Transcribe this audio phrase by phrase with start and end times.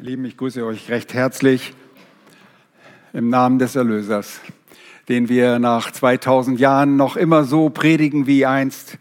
[0.00, 1.74] Lieben, ich grüße euch recht herzlich
[3.12, 4.38] im Namen des Erlösers,
[5.08, 8.96] den wir nach 2000 Jahren noch immer so predigen wie einst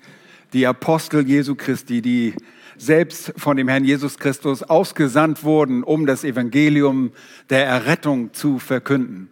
[0.53, 2.33] die Apostel Jesu Christi, die
[2.77, 7.11] selbst von dem Herrn Jesus Christus ausgesandt wurden, um das Evangelium
[7.51, 9.29] der Errettung zu verkünden.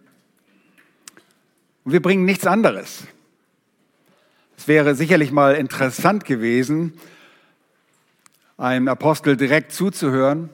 [1.82, 3.08] Und wir bringen nichts anderes.
[4.56, 6.92] Es wäre sicherlich mal interessant gewesen,
[8.56, 10.50] einem Apostel direkt zuzuhören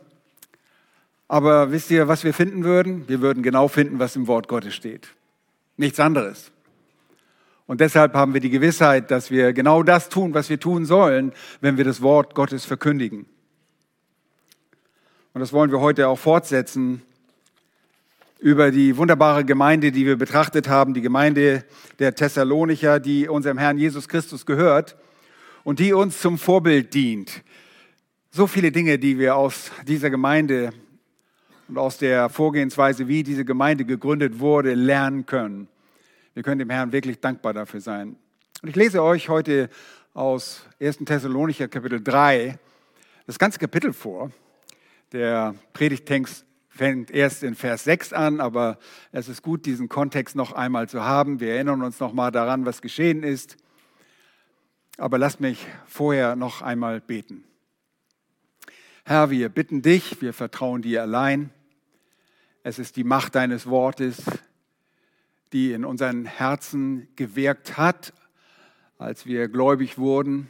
[1.33, 3.09] aber wisst ihr, was wir finden würden?
[3.09, 5.09] Wir würden genau finden, was im Wort Gottes steht.
[5.79, 6.53] Nichts anderes.
[7.67, 11.33] Und deshalb haben wir die Gewissheit, dass wir genau das tun, was wir tun sollen,
[11.63, 13.25] wenn wir das Wort Gottes verkündigen.
[15.33, 17.01] Und das wollen wir heute auch fortsetzen
[18.39, 21.65] über die wunderbare Gemeinde, die wir betrachtet haben, die Gemeinde
[21.99, 24.99] der Thessalonicher, die unserem Herrn Jesus Christus gehört
[25.65, 27.43] und die uns zum Vorbild dient.
[28.31, 30.75] So viele Dinge, die wir aus dieser Gemeinde
[31.73, 35.69] und aus der Vorgehensweise, wie diese Gemeinde gegründet wurde, lernen können.
[36.35, 38.17] Wir können dem Herrn wirklich dankbar dafür sein.
[38.61, 39.71] Und ich lese euch heute
[40.13, 40.99] aus 1.
[40.99, 42.59] Thessalonicher Kapitel 3
[43.25, 44.31] das ganze Kapitel vor.
[45.13, 48.79] Der Predigtext fängt erst in Vers 6 an, aber
[49.11, 51.41] es ist gut, diesen Kontext noch einmal zu haben.
[51.41, 53.57] Wir erinnern uns noch mal daran, was geschehen ist.
[54.99, 57.45] Aber lasst mich vorher noch einmal beten.
[59.07, 61.51] Herr, wir bitten dich, wir vertrauen dir allein.
[62.65, 64.23] Es ist die Macht deines Wortes,
[65.53, 68.13] die in unseren Herzen gewirkt hat,
[68.99, 70.49] als wir gläubig wurden.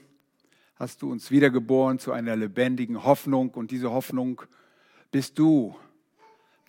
[0.77, 4.43] Hast du uns wiedergeboren zu einer lebendigen Hoffnung und diese Hoffnung
[5.11, 5.75] bist du,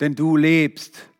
[0.00, 1.10] denn du lebst.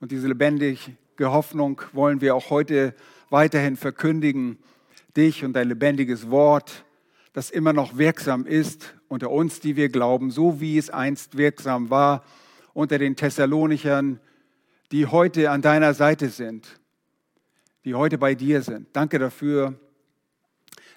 [0.00, 2.92] Und diese lebendige Hoffnung wollen wir auch heute
[3.28, 4.58] weiterhin verkündigen,
[5.16, 6.84] dich und dein lebendiges Wort,
[7.34, 11.88] das immer noch wirksam ist unter uns, die wir glauben, so wie es einst wirksam
[11.88, 12.24] war
[12.72, 14.20] unter den Thessalonichern,
[14.92, 16.80] die heute an deiner Seite sind,
[17.84, 18.88] die heute bei dir sind.
[18.92, 19.78] Danke dafür,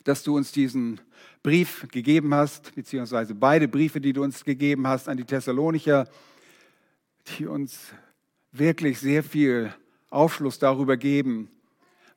[0.03, 0.99] dass du uns diesen
[1.43, 6.07] Brief gegeben hast, beziehungsweise beide Briefe, die du uns gegeben hast an die Thessalonicher,
[7.37, 7.93] die uns
[8.51, 9.73] wirklich sehr viel
[10.09, 11.49] Aufschluss darüber geben,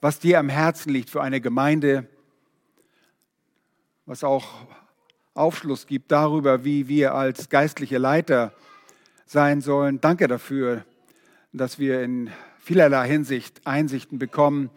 [0.01, 2.09] was dir am Herzen liegt für eine Gemeinde,
[4.05, 4.67] was auch
[5.35, 8.53] Aufschluss gibt darüber, wie wir als geistliche Leiter
[9.27, 10.01] sein sollen.
[10.01, 10.85] Danke dafür,
[11.53, 14.71] dass wir in vielerlei Hinsicht Einsichten bekommen,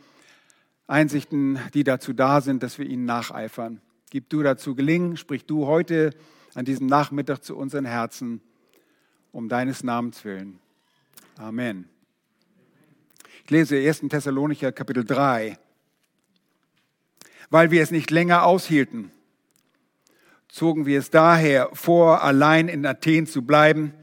[0.87, 3.79] Einsichten, die dazu da sind, dass wir ihnen nacheifern.
[4.09, 6.15] Gib du dazu gelingen, sprich du heute
[6.55, 8.41] an diesem Nachmittag zu unseren Herzen,
[9.31, 10.59] um deines Namens willen.
[11.37, 11.87] Amen.
[13.45, 14.01] Ich lese 1.
[14.09, 15.59] Thessalonicher Kapitel 3.
[17.51, 19.11] Weil wir es nicht länger aushielten,
[20.47, 23.93] zogen wir es daher vor, allein in Athen zu bleiben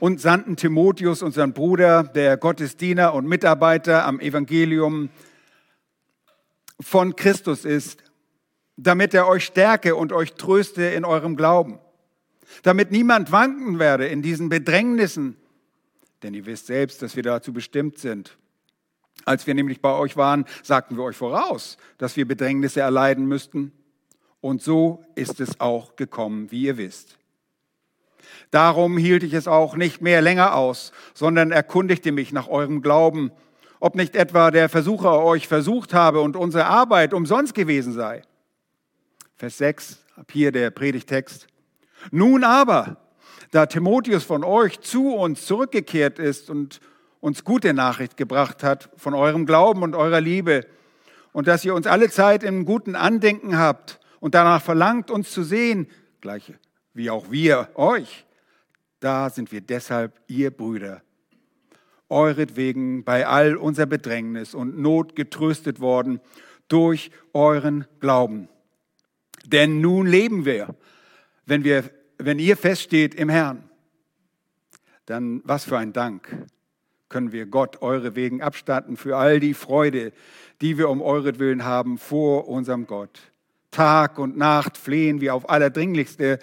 [0.00, 5.10] und sandten Timotheus, unseren Bruder, der Gottesdiener und Mitarbeiter am Evangelium
[6.80, 8.02] von Christus ist,
[8.76, 11.78] damit er euch stärke und euch tröste in eurem Glauben,
[12.62, 15.36] damit niemand wanken werde in diesen Bedrängnissen,
[16.22, 18.38] denn ihr wisst selbst, dass wir dazu bestimmt sind.
[19.26, 23.72] Als wir nämlich bei euch waren, sagten wir euch voraus, dass wir Bedrängnisse erleiden müssten.
[24.40, 27.19] Und so ist es auch gekommen, wie ihr wisst.
[28.50, 33.30] Darum hielt ich es auch nicht mehr länger aus, sondern erkundigte mich nach eurem Glauben,
[33.78, 38.22] ob nicht etwa der Versucher euch versucht habe und unsere Arbeit umsonst gewesen sei.
[39.36, 41.46] Vers 6, ab hier der Predigtext.
[42.10, 42.96] Nun aber,
[43.52, 46.80] da Timotheus von euch zu uns zurückgekehrt ist und
[47.20, 50.66] uns gute Nachricht gebracht hat von eurem Glauben und eurer Liebe
[51.32, 55.42] und dass ihr uns alle Zeit im guten Andenken habt und danach verlangt, uns zu
[55.42, 55.88] sehen,
[56.20, 56.52] gleich
[56.94, 58.26] wie auch wir euch,
[59.00, 61.02] da sind wir deshalb ihr Brüder,
[62.08, 66.20] euretwegen bei all unser Bedrängnis und Not getröstet worden
[66.68, 68.48] durch euren Glauben.
[69.46, 70.76] Denn nun leben wir,
[71.46, 73.68] wenn, wir, wenn ihr feststeht im Herrn.
[75.06, 76.46] Dann was für ein Dank
[77.10, 80.12] können wir Gott eure wegen abstatten für all die Freude,
[80.60, 83.20] die wir um euretwillen haben vor unserem Gott.
[83.72, 86.38] Tag und Nacht flehen wir auf allerdringlichste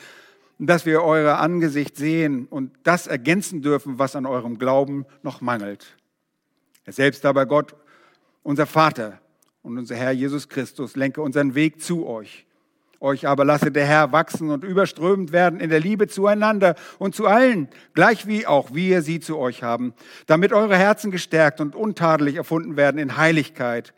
[0.59, 5.97] dass wir euer Angesicht sehen und das ergänzen dürfen, was an eurem Glauben noch mangelt.
[6.85, 7.75] Er selbst aber Gott,
[8.43, 9.19] unser Vater
[9.61, 12.45] und unser Herr Jesus Christus, lenke unseren Weg zu euch.
[12.99, 17.27] Euch aber lasse der Herr wachsen und überströmend werden in der Liebe zueinander und zu
[17.27, 19.93] allen, gleich wie auch wir sie zu euch haben,
[20.25, 23.93] damit eure Herzen gestärkt und untadelig erfunden werden in Heiligkeit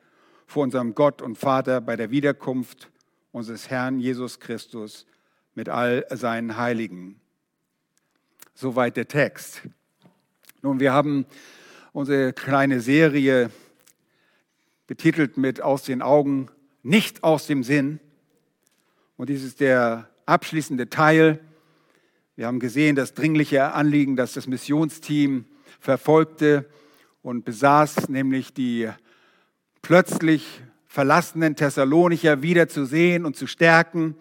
[0.48, 2.90] vor unserem Gott und Vater bei der Wiederkunft
[3.32, 5.06] unseres Herrn Jesus Christus
[5.56, 7.20] mit all seinen Heiligen.
[8.54, 9.62] Soweit der Text.
[10.62, 11.26] Nun, wir haben
[11.94, 13.52] unsere kleine Serie
[14.88, 16.50] betitelt mit Aus den Augen,
[16.82, 18.00] nicht aus dem Sinn.
[19.18, 21.40] Und dies ist der abschließende Teil.
[22.36, 25.46] Wir haben gesehen, das dringliche Anliegen, das das Missionsteam
[25.80, 26.66] verfolgte
[27.22, 28.90] und besaß, nämlich die
[29.82, 34.16] plötzlich verlassenen Thessalonicher wieder zu sehen und zu stärken.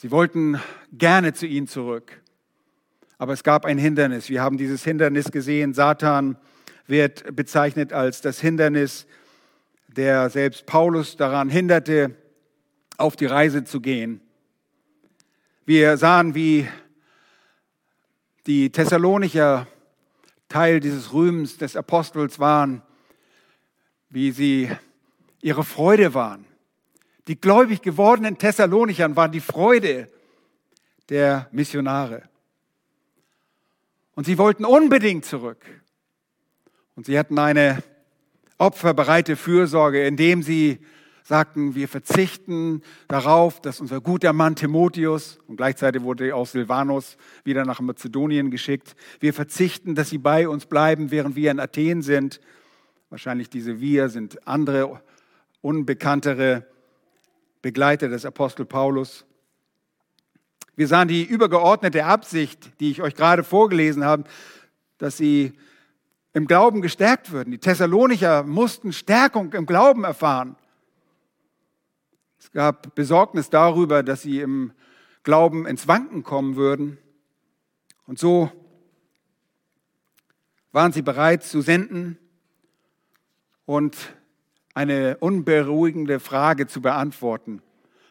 [0.00, 0.58] Sie wollten
[0.94, 2.22] gerne zu ihnen zurück.
[3.18, 4.30] Aber es gab ein Hindernis.
[4.30, 5.74] Wir haben dieses Hindernis gesehen.
[5.74, 6.38] Satan
[6.86, 9.06] wird bezeichnet als das Hindernis,
[9.88, 12.16] der selbst Paulus daran hinderte,
[12.96, 14.22] auf die Reise zu gehen.
[15.66, 16.66] Wir sahen, wie
[18.46, 19.66] die Thessalonicher
[20.48, 22.80] Teil dieses Rühmens des Apostels waren,
[24.08, 24.70] wie sie
[25.42, 26.46] ihre Freude waren.
[27.30, 30.08] Die gläubig gewordenen Thessalonichern waren die Freude
[31.10, 32.24] der Missionare.
[34.16, 35.64] Und sie wollten unbedingt zurück.
[36.96, 37.84] Und sie hatten eine
[38.58, 40.80] opferbereite Fürsorge, indem sie
[41.22, 47.64] sagten, wir verzichten darauf, dass unser guter Mann Timotheus, und gleichzeitig wurde auch Silvanus wieder
[47.64, 52.40] nach Mazedonien geschickt, wir verzichten, dass sie bei uns bleiben, während wir in Athen sind.
[53.08, 55.00] Wahrscheinlich diese wir sind andere,
[55.60, 56.66] unbekanntere
[57.62, 59.24] Begleiter des Apostel Paulus.
[60.76, 64.24] Wir sahen die übergeordnete Absicht, die ich euch gerade vorgelesen habe,
[64.98, 65.52] dass sie
[66.32, 67.50] im Glauben gestärkt würden.
[67.50, 70.56] Die Thessalonicher mussten Stärkung im Glauben erfahren.
[72.38, 74.72] Es gab Besorgnis darüber, dass sie im
[75.22, 76.96] Glauben ins Wanken kommen würden.
[78.06, 78.50] Und so
[80.72, 82.16] waren sie bereit zu senden
[83.66, 83.96] und
[84.74, 87.62] eine unberuhigende Frage zu beantworten.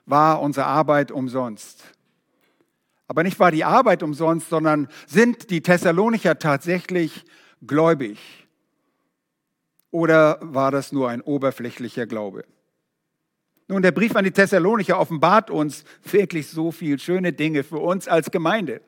[0.06, 1.84] War unsere Arbeit umsonst?
[3.08, 7.26] Aber nicht war die Arbeit umsonst, sondern sind die Thessalonicher tatsächlich
[7.66, 8.20] gläubig?
[9.92, 12.46] Oder war das nur ein oberflächlicher Glaube?
[13.68, 18.08] Nun, der Brief an die Thessalonicher offenbart uns wirklich so viel schöne Dinge für uns
[18.08, 18.82] als Gemeinde.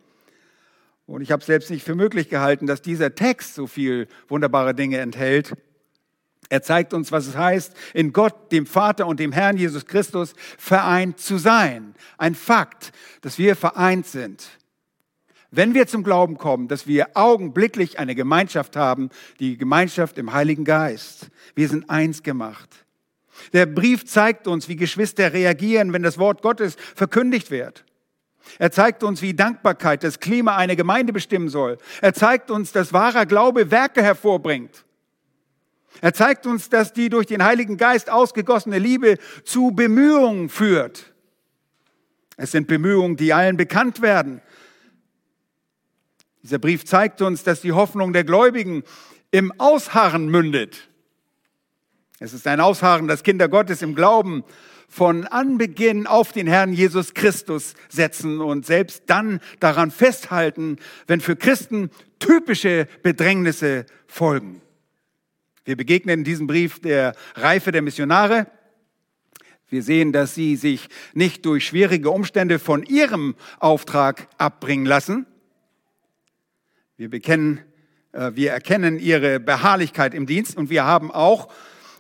[1.06, 4.98] Und ich habe selbst nicht für möglich gehalten, dass dieser Text so viel wunderbare Dinge
[5.00, 5.54] enthält.
[6.52, 10.34] Er zeigt uns, was es heißt, in Gott, dem Vater und dem Herrn Jesus Christus
[10.58, 11.96] vereint zu sein.
[12.18, 14.44] Ein Fakt, dass wir vereint sind.
[15.50, 20.66] Wenn wir zum Glauben kommen, dass wir augenblicklich eine Gemeinschaft haben, die Gemeinschaft im Heiligen
[20.66, 21.30] Geist.
[21.56, 22.86] Wir sind eins gemacht.
[23.54, 27.86] Der Brief zeigt uns, wie Geschwister reagieren, wenn das Wort Gottes verkündigt wird.
[28.60, 31.78] Er zeigt uns, wie Dankbarkeit das Klima einer Gemeinde bestimmen soll.
[32.02, 34.84] Er zeigt uns, dass wahrer Glaube Werke hervorbringt.
[36.00, 41.14] Er zeigt uns, dass die durch den Heiligen Geist ausgegossene Liebe zu Bemühungen führt.
[42.38, 44.42] Es sind Bemühungen, die allen bekannt werden.
[46.44, 48.84] Dieser Brief zeigt uns, dass die Hoffnung der Gläubigen
[49.30, 50.90] im Ausharren mündet.
[52.20, 54.44] Es ist ein Ausharren, das Kinder Gottes im Glauben
[54.88, 60.78] von Anbeginn auf den Herrn Jesus Christus setzen und selbst dann daran festhalten,
[61.08, 61.90] wenn für Christen
[62.20, 64.62] typische Bedrängnisse folgen.
[65.64, 68.48] Wir begegnen in diesem Brief der Reife der Missionare.
[69.70, 75.28] Wir sehen, dass sie sich nicht durch schwierige Umstände von ihrem Auftrag abbringen lassen.
[76.98, 77.62] Wir bekennen,
[78.12, 81.54] äh, wir erkennen ihre Beharrlichkeit im Dienst und wir haben auch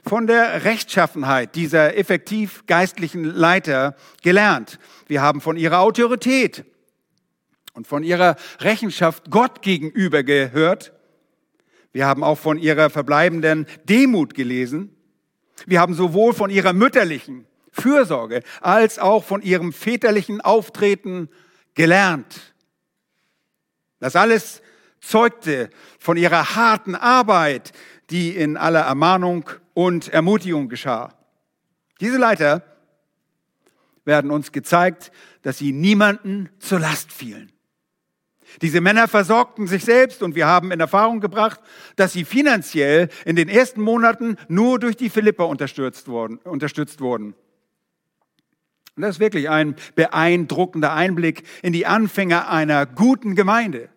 [0.03, 4.79] von der Rechtschaffenheit dieser effektiv geistlichen Leiter gelernt.
[5.05, 6.65] Wir haben von ihrer Autorität
[7.73, 10.93] und von ihrer Rechenschaft Gott gegenüber gehört.
[11.93, 14.95] Wir haben auch von ihrer verbleibenden Demut gelesen.
[15.65, 21.29] Wir haben sowohl von ihrer mütterlichen Fürsorge als auch von ihrem väterlichen Auftreten
[21.73, 22.53] gelernt.
[23.99, 24.61] Das alles
[24.99, 25.69] zeugte
[25.99, 27.71] von ihrer harten Arbeit,
[28.09, 31.13] die in aller Ermahnung und Ermutigung geschah.
[31.99, 32.63] Diese Leiter
[34.05, 35.11] werden uns gezeigt,
[35.43, 37.51] dass sie niemanden zur Last fielen.
[38.61, 41.59] Diese Männer versorgten sich selbst und wir haben in Erfahrung gebracht,
[41.95, 46.37] dass sie finanziell in den ersten Monaten nur durch die Philipper unterstützt wurden.
[46.37, 47.33] Unterstützt wurden.
[48.95, 53.89] Und das ist wirklich ein beeindruckender Einblick in die Anfänge einer guten Gemeinde.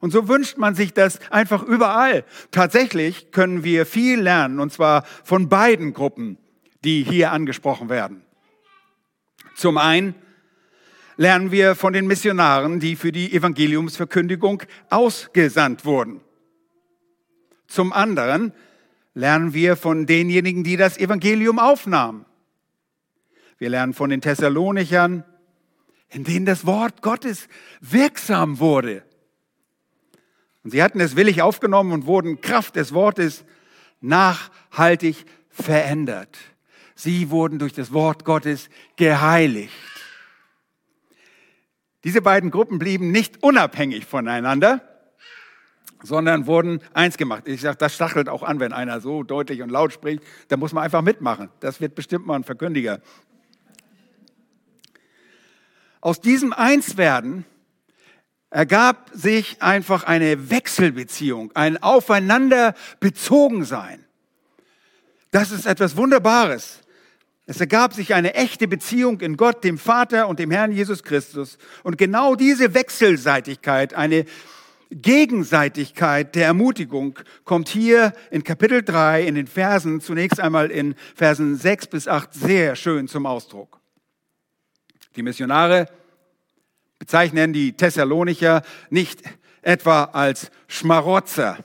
[0.00, 2.24] Und so wünscht man sich das einfach überall.
[2.50, 6.38] Tatsächlich können wir viel lernen, und zwar von beiden Gruppen,
[6.84, 8.22] die hier angesprochen werden.
[9.54, 10.14] Zum einen
[11.16, 16.20] lernen wir von den Missionaren, die für die Evangeliumsverkündigung ausgesandt wurden.
[17.66, 18.52] Zum anderen
[19.14, 22.26] lernen wir von denjenigen, die das Evangelium aufnahmen.
[23.58, 25.24] Wir lernen von den Thessalonichern,
[26.10, 27.48] in denen das Wort Gottes
[27.80, 29.02] wirksam wurde.
[30.62, 33.44] Und sie hatten es willig aufgenommen und wurden Kraft des Wortes
[34.00, 36.36] nachhaltig verändert.
[36.94, 39.72] Sie wurden durch das Wort Gottes geheiligt.
[42.06, 44.80] Diese beiden Gruppen blieben nicht unabhängig voneinander,
[46.04, 47.48] sondern wurden eins gemacht.
[47.48, 50.22] Ich sage, das stachelt auch an, wenn einer so deutlich und laut spricht.
[50.46, 51.50] Da muss man einfach mitmachen.
[51.58, 53.00] Das wird bestimmt mal ein Verkündiger.
[56.00, 57.44] Aus diesem Einswerden
[58.50, 64.04] ergab sich einfach eine Wechselbeziehung, ein Aufeinander bezogen sein.
[65.32, 66.82] Das ist etwas Wunderbares.
[67.46, 71.58] Es ergab sich eine echte Beziehung in Gott, dem Vater und dem Herrn Jesus Christus.
[71.84, 74.24] Und genau diese Wechselseitigkeit, eine
[74.90, 81.56] Gegenseitigkeit der Ermutigung kommt hier in Kapitel 3 in den Versen, zunächst einmal in Versen
[81.56, 83.80] 6 bis 8 sehr schön zum Ausdruck.
[85.14, 85.88] Die Missionare
[86.98, 89.22] bezeichnen die Thessalonicher nicht
[89.62, 91.58] etwa als Schmarotzer.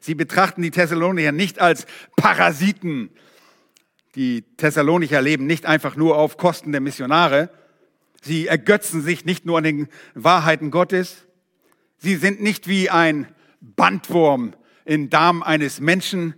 [0.00, 3.10] Sie betrachten die Thessalonicher nicht als Parasiten.
[4.14, 7.50] Die Thessalonicher leben nicht einfach nur auf Kosten der Missionare.
[8.22, 11.26] Sie ergötzen sich nicht nur an den Wahrheiten Gottes.
[11.98, 13.26] Sie sind nicht wie ein
[13.60, 14.54] Bandwurm
[14.84, 16.34] im Darm eines Menschen,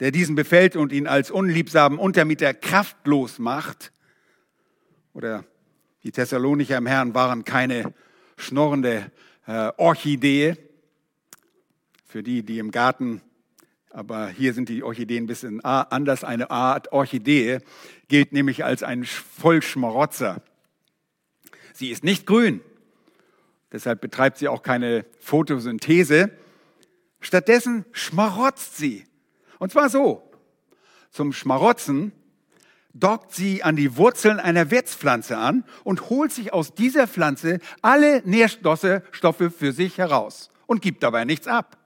[0.00, 3.92] der diesen befällt und ihn als unliebsamen Untermieter kraftlos macht.
[5.12, 5.44] Oder
[6.02, 7.94] die Thessalonicher im Herrn waren keine
[8.36, 9.12] schnorrende
[9.46, 10.56] äh, Orchidee.
[12.04, 13.22] Für die, die im Garten,
[13.92, 16.24] aber hier sind die Orchideen ein bisschen anders.
[16.24, 17.58] Eine Art Orchidee
[18.08, 20.42] gilt nämlich als ein Vollschmarotzer.
[21.74, 22.60] Sie ist nicht grün,
[23.70, 26.30] deshalb betreibt sie auch keine Photosynthese.
[27.20, 29.04] Stattdessen schmarotzt sie.
[29.58, 30.28] Und zwar so.
[31.10, 32.12] Zum Schmarotzen
[32.94, 38.22] dockt sie an die Wurzeln einer Wirtspflanze an und holt sich aus dieser Pflanze alle
[38.24, 39.02] Nährstoffe
[39.56, 41.81] für sich heraus und gibt dabei nichts ab.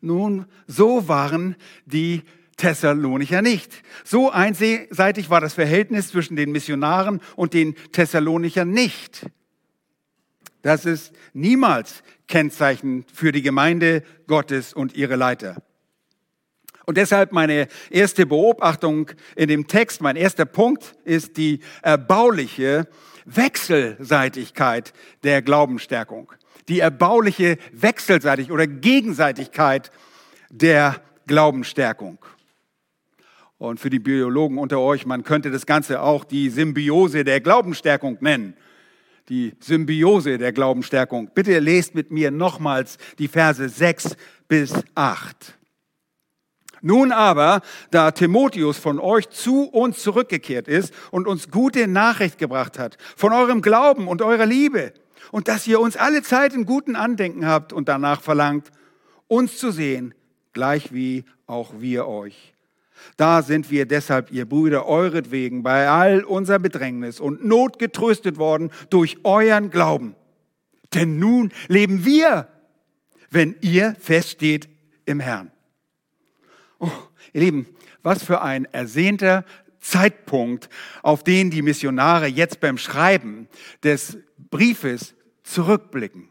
[0.00, 2.22] Nun, so waren die
[2.56, 3.82] Thessalonicher nicht.
[4.04, 9.26] So einseitig war das Verhältnis zwischen den Missionaren und den Thessalonichern nicht.
[10.62, 15.62] Das ist niemals Kennzeichen für die Gemeinde Gottes und ihre Leiter.
[16.86, 22.88] Und deshalb meine erste Beobachtung in dem Text, mein erster Punkt ist die erbauliche
[23.24, 26.32] Wechselseitigkeit der Glaubensstärkung.
[26.68, 29.90] Die erbauliche Wechselseitigkeit oder Gegenseitigkeit
[30.50, 32.18] der Glaubensstärkung.
[33.58, 38.18] Und für die Biologen unter euch, man könnte das Ganze auch die Symbiose der Glaubensstärkung
[38.20, 38.56] nennen.
[39.28, 41.30] Die Symbiose der Glaubensstärkung.
[41.32, 44.16] Bitte lest mit mir nochmals die Verse 6
[44.48, 45.56] bis 8.
[46.80, 47.60] Nun aber,
[47.92, 53.32] da Timotheus von euch zu uns zurückgekehrt ist und uns gute Nachricht gebracht hat, von
[53.32, 54.92] eurem Glauben und eurer Liebe,
[55.32, 58.70] und dass ihr uns alle Zeit in guten Andenken habt und danach verlangt,
[59.26, 60.14] uns zu sehen,
[60.52, 62.52] gleich wie auch wir euch.
[63.16, 68.70] Da sind wir deshalb, ihr Brüder, euretwegen bei all unser Bedrängnis und Not getröstet worden
[68.90, 70.14] durch euren Glauben.
[70.94, 72.46] Denn nun leben wir,
[73.30, 74.68] wenn ihr feststeht
[75.06, 75.50] im Herrn.
[76.78, 76.90] Oh,
[77.32, 77.66] ihr Lieben,
[78.02, 79.46] was für ein ersehnter
[79.80, 80.68] Zeitpunkt,
[81.02, 83.48] auf den die Missionare jetzt beim Schreiben
[83.82, 84.18] des
[84.50, 86.28] Briefes zurückblicken.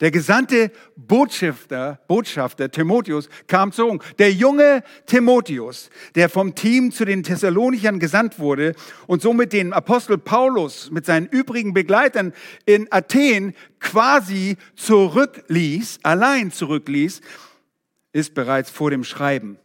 [0.00, 4.04] Der gesandte Botschafter, Botschafter Timotheus kam zurück.
[4.18, 8.74] Der junge Timotheus, der vom Team zu den Thessalonichern gesandt wurde
[9.06, 12.32] und somit den Apostel Paulus mit seinen übrigen Begleitern
[12.64, 17.20] in Athen quasi zurückließ, allein zurückließ,
[18.12, 19.58] ist bereits vor dem Schreiben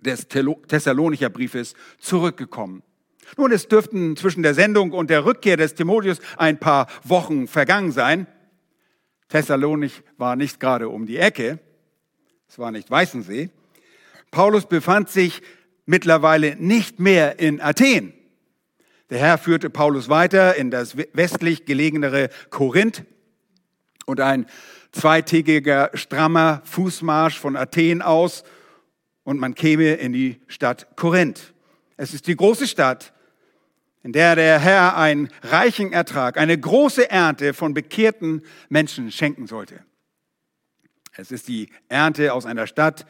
[0.00, 2.82] des Thessalonicher Briefes zurückgekommen.
[3.36, 7.92] Nun, es dürften zwischen der Sendung und der Rückkehr des Timotheus ein paar Wochen vergangen
[7.92, 8.26] sein.
[9.28, 11.58] Thessalonich war nicht gerade um die Ecke.
[12.48, 13.50] Es war nicht Weißensee.
[14.30, 15.42] Paulus befand sich
[15.86, 18.12] mittlerweile nicht mehr in Athen.
[19.10, 23.04] Der Herr führte Paulus weiter in das westlich gelegenere Korinth
[24.06, 24.46] und ein
[24.92, 28.44] zweitägiger strammer Fußmarsch von Athen aus
[29.24, 31.54] und man käme in die Stadt Korinth.
[31.96, 33.13] Es ist die große Stadt,
[34.04, 39.82] in der der Herr einen reichen Ertrag, eine große Ernte von bekehrten Menschen schenken sollte.
[41.16, 43.06] Es ist die Ernte aus einer Stadt,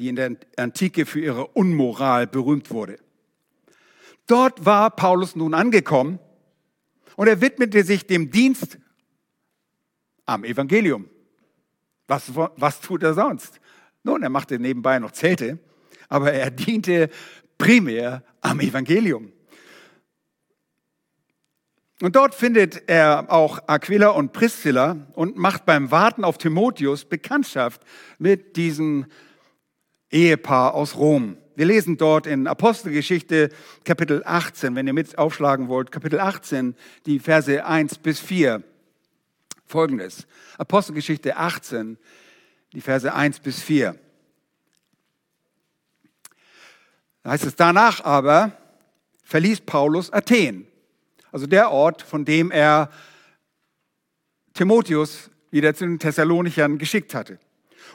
[0.00, 2.98] die in der Antike für ihre Unmoral berühmt wurde.
[4.26, 6.18] Dort war Paulus nun angekommen
[7.14, 8.78] und er widmete sich dem Dienst
[10.24, 11.08] am Evangelium.
[12.08, 13.60] Was, was tut er sonst?
[14.02, 15.60] Nun, er machte nebenbei noch Zelte,
[16.08, 17.10] aber er diente
[17.58, 19.32] primär am Evangelium.
[22.02, 27.80] Und dort findet er auch Aquila und Priscilla und macht beim Warten auf Timotheus Bekanntschaft
[28.18, 29.06] mit diesem
[30.10, 31.38] Ehepaar aus Rom.
[31.54, 33.48] Wir lesen dort in Apostelgeschichte
[33.84, 36.76] Kapitel 18, wenn ihr mit aufschlagen wollt, Kapitel 18,
[37.06, 38.62] die Verse 1 bis 4.
[39.64, 40.26] Folgendes.
[40.58, 41.96] Apostelgeschichte 18,
[42.74, 43.98] die Verse 1 bis 4.
[47.22, 48.52] Da heißt es, danach aber
[49.24, 50.68] verließ Paulus Athen
[51.36, 52.88] also der Ort, von dem er
[54.54, 57.38] Timotheus wieder zu den Thessalonichern geschickt hatte.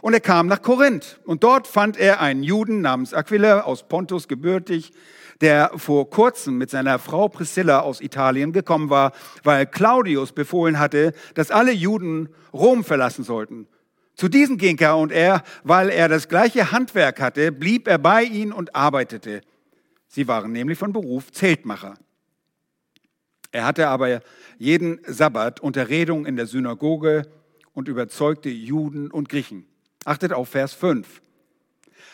[0.04, 4.28] Und er kam nach Korinth und dort fand er einen Juden namens Aquila aus Pontus
[4.28, 4.94] gebürtig,
[5.42, 11.12] der vor kurzem mit seiner Frau Priscilla aus Italien gekommen war, weil Claudius befohlen hatte,
[11.34, 13.66] dass alle Juden Rom verlassen sollten.
[14.14, 18.22] Zu diesen ging er und er, weil er das gleiche Handwerk hatte, blieb er bei
[18.22, 19.42] ihnen und arbeitete.
[20.08, 21.96] Sie waren nämlich von Beruf Zeltmacher.
[23.52, 24.22] Er hatte aber
[24.58, 27.28] jeden Sabbat Unterredung in der Synagoge
[27.74, 29.66] und überzeugte Juden und Griechen.
[30.06, 31.22] Achtet auf Vers 5.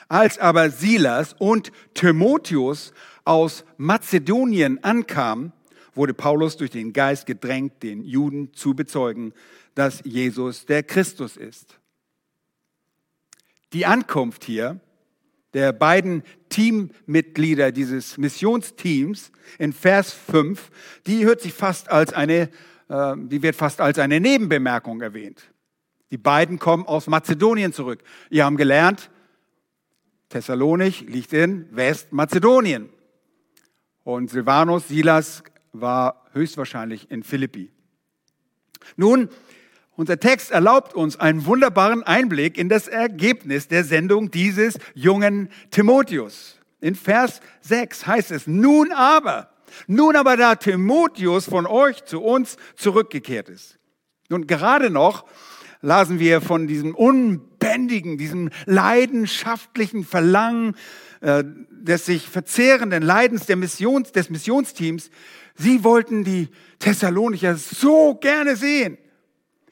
[0.07, 2.93] Als aber Silas und Timotheus
[3.25, 5.51] aus Mazedonien ankamen,
[5.93, 9.33] wurde Paulus durch den Geist gedrängt, den Juden zu bezeugen,
[9.75, 11.79] dass Jesus der Christus ist.
[13.73, 14.79] Die Ankunft hier
[15.53, 20.69] der beiden Teammitglieder dieses Missionsteams in Vers 5,
[21.05, 22.49] die hört sich fast als eine,
[22.89, 25.51] äh, die wird fast als eine Nebenbemerkung erwähnt.
[26.11, 28.03] Die beiden kommen aus Mazedonien zurück.
[28.29, 29.09] Ihr haben gelernt,
[30.29, 32.89] Thessalonich liegt in Westmazedonien.
[34.03, 37.71] Und Silvanus, Silas war höchstwahrscheinlich in Philippi.
[38.95, 39.29] Nun,
[39.97, 46.59] unser Text erlaubt uns einen wunderbaren Einblick in das Ergebnis der Sendung dieses jungen Timotheus.
[46.79, 49.49] In Vers 6 heißt es, nun aber,
[49.87, 53.79] nun aber da Timotheus von euch zu uns zurückgekehrt ist.
[54.29, 55.25] Nun gerade noch
[55.81, 60.75] lasen wir von diesem unbändigen, diesem leidenschaftlichen Verlangen
[61.21, 65.09] äh, des sich verzehrenden Leidens der Missions, des Missionsteams.
[65.55, 68.99] Sie wollten die Thessalonicher so gerne sehen.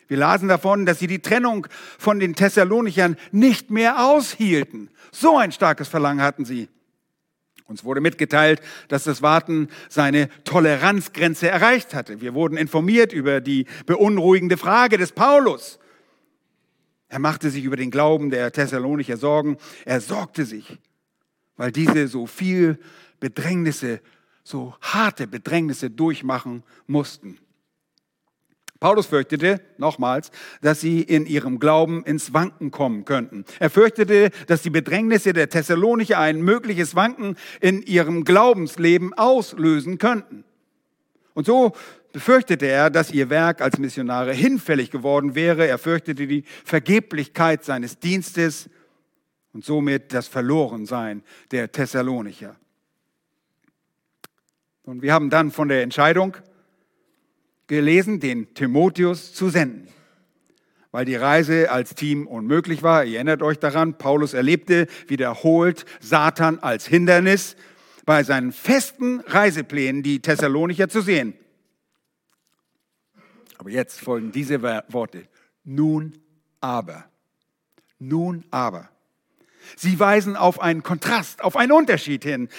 [0.08, 4.90] Wir lasen davon, dass sie die Trennung von den Thessalonichern nicht mehr aushielten.
[5.12, 6.70] So ein starkes Verlangen hatten sie.
[7.68, 12.22] Uns wurde mitgeteilt, dass das Warten seine Toleranzgrenze erreicht hatte.
[12.22, 15.80] Wir wurden informiert über die beunruhigende Frage des Paulus.
[17.08, 19.58] Er machte sich über den Glauben der Thessalonicher Sorgen.
[19.84, 20.78] Er sorgte sich,
[21.58, 22.78] weil diese so viel
[23.20, 24.00] Bedrängnisse,
[24.44, 27.40] so harte Bedrängnisse durchmachen mussten.
[28.80, 33.46] Paulus fürchtete, nochmals, dass sie in ihrem Glauben ins Wanken kommen könnten.
[33.60, 40.44] Er fürchtete, dass die Bedrängnisse der Thessalonicher ein mögliches Wanken in ihrem Glaubensleben auslösen könnten.
[41.34, 41.74] Und so
[42.12, 45.68] befürchtete er, dass ihr Werk als Missionare hinfällig geworden wäre.
[45.68, 48.70] Er fürchtete die Vergeblichkeit seines Dienstes
[49.54, 52.56] und somit das Verlorensein der Thessalonicher.
[54.84, 56.38] Und wir haben dann von der Entscheidung
[57.68, 59.88] gelesen, den Timotheus zu senden.
[60.92, 66.60] Weil die Reise als Team unmöglich war, ihr erinnert euch daran, Paulus erlebte wiederholt Satan
[66.60, 67.58] als Hindernis
[68.06, 71.34] bei seinen festen Reiseplänen, die Thessalonicher zu sehen.
[73.58, 75.28] Aber jetzt folgen diese Worte.
[75.64, 76.18] Nun
[76.62, 77.06] aber.
[78.00, 78.90] Nun aber.
[79.76, 82.50] Sie weisen auf einen Kontrast, auf einen Unterschied hin.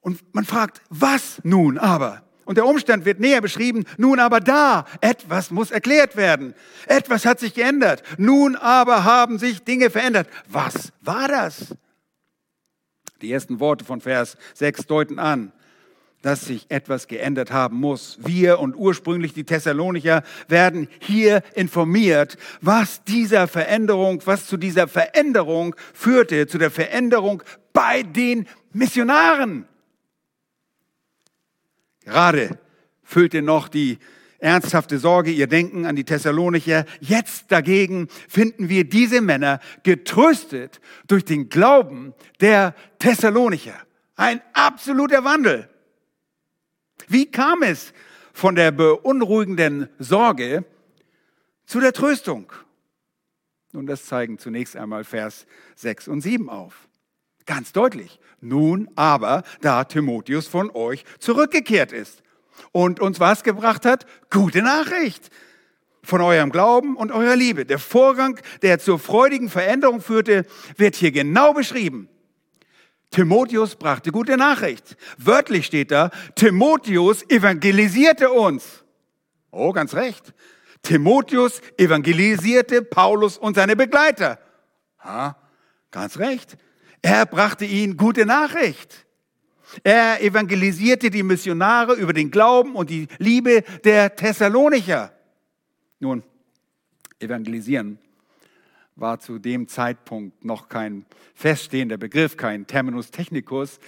[0.00, 2.22] Und man fragt, was nun aber?
[2.44, 3.84] Und der Umstand wird näher beschrieben.
[3.96, 6.54] Nun aber da, etwas muss erklärt werden.
[6.86, 8.02] Etwas hat sich geändert.
[8.18, 10.28] Nun aber haben sich Dinge verändert.
[10.48, 11.74] Was war das?
[13.20, 15.52] Die ersten Worte von Vers 6 deuten an,
[16.22, 18.18] dass sich etwas geändert haben muss.
[18.20, 25.76] Wir und ursprünglich die Thessalonicher werden hier informiert, was dieser Veränderung, was zu dieser Veränderung
[25.94, 29.66] führte, zu der Veränderung bei den Missionaren.
[32.04, 32.58] Gerade
[33.02, 33.98] füllte noch die
[34.38, 36.84] ernsthafte Sorge ihr Denken an die Thessalonicher.
[37.00, 43.78] Jetzt dagegen finden wir diese Männer getröstet durch den Glauben der Thessalonicher.
[44.16, 45.68] Ein absoluter Wandel.
[47.08, 47.92] Wie kam es
[48.32, 50.64] von der beunruhigenden Sorge
[51.66, 52.52] zu der Tröstung?
[53.72, 56.88] Nun, das zeigen zunächst einmal Vers 6 und 7 auf.
[57.46, 58.20] Ganz deutlich.
[58.40, 62.22] Nun aber, da Timotheus von euch zurückgekehrt ist
[62.72, 64.06] und uns was gebracht hat?
[64.30, 65.30] Gute Nachricht
[66.02, 67.64] von eurem Glauben und eurer Liebe.
[67.64, 70.44] Der Vorgang, der zur freudigen Veränderung führte,
[70.76, 72.08] wird hier genau beschrieben.
[73.10, 74.96] Timotheus brachte gute Nachricht.
[75.18, 78.84] Wörtlich steht da, Timotheus evangelisierte uns.
[79.50, 80.32] Oh, ganz recht.
[80.82, 84.38] Timotheus evangelisierte Paulus und seine Begleiter.
[85.00, 85.36] Ha,
[85.90, 86.56] ganz recht.
[87.02, 89.06] Er brachte ihnen gute Nachricht.
[89.82, 95.12] Er evangelisierte die Missionare über den Glauben und die Liebe der Thessalonicher.
[95.98, 96.22] Nun,
[97.18, 97.98] evangelisieren
[98.96, 103.80] war zu dem Zeitpunkt noch kein feststehender Begriff, kein Terminus technicus.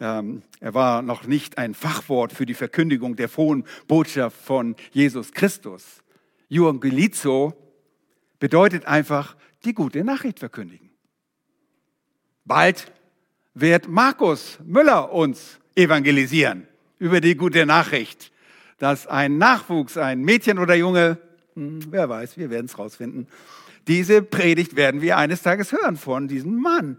[0.00, 5.32] Ähm, er war noch nicht ein Fachwort für die Verkündigung der frohen Botschaft von Jesus
[5.32, 6.02] Christus.
[6.50, 7.54] Evangelizo
[8.40, 10.87] bedeutet einfach die gute Nachricht verkündigen.
[12.48, 12.90] Bald
[13.52, 16.66] wird Markus Müller uns evangelisieren
[16.98, 18.32] über die gute Nachricht,
[18.78, 21.18] dass ein Nachwuchs, ein Mädchen oder Junge,
[21.54, 23.28] hm, wer weiß, wir werden es rausfinden,
[23.86, 26.98] diese Predigt werden wir eines Tages hören von diesem Mann.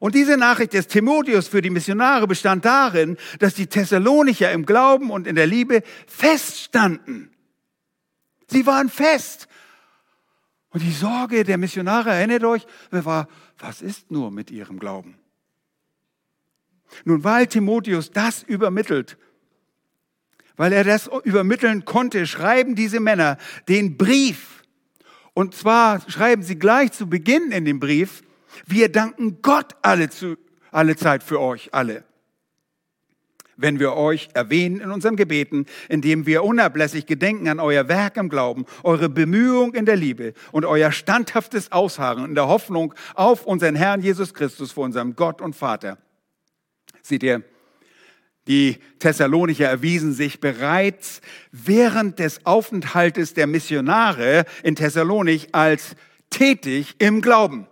[0.00, 5.10] Und diese Nachricht des Timotheus für die Missionare bestand darin, dass die Thessalonicher im Glauben
[5.10, 7.30] und in der Liebe feststanden.
[8.48, 9.46] Sie waren fest.
[10.70, 15.18] Und die Sorge der Missionare, erinnert euch, war, was ist nur mit ihrem Glauben?
[17.04, 19.18] Nun, weil Timotheus das übermittelt,
[20.56, 23.36] weil er das übermitteln konnte, schreiben diese Männer
[23.68, 24.58] den Brief
[25.38, 28.24] und zwar schreiben sie gleich zu Beginn in dem Brief,
[28.66, 30.36] wir danken Gott alle, zu,
[30.72, 32.02] alle Zeit für euch alle.
[33.60, 38.28] Wenn wir euch erwähnen in unseren Gebeten, indem wir unablässig gedenken an euer Werk im
[38.28, 43.74] Glauben, eure Bemühung in der Liebe und euer standhaftes Ausharren in der Hoffnung auf unseren
[43.74, 45.98] Herrn Jesus Christus vor unserem Gott und Vater.
[47.02, 47.42] Seht ihr,
[48.48, 51.20] die Thessalonicher erwiesen sich bereits
[51.52, 55.96] während des Aufenthaltes der Missionare in Thessalonik als
[56.30, 57.66] tätig im Glauben.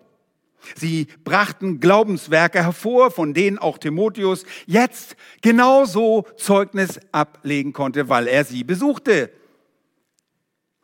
[0.75, 8.45] Sie brachten Glaubenswerke hervor, von denen auch Timotheus jetzt genauso Zeugnis ablegen konnte, weil er
[8.45, 9.31] sie besuchte.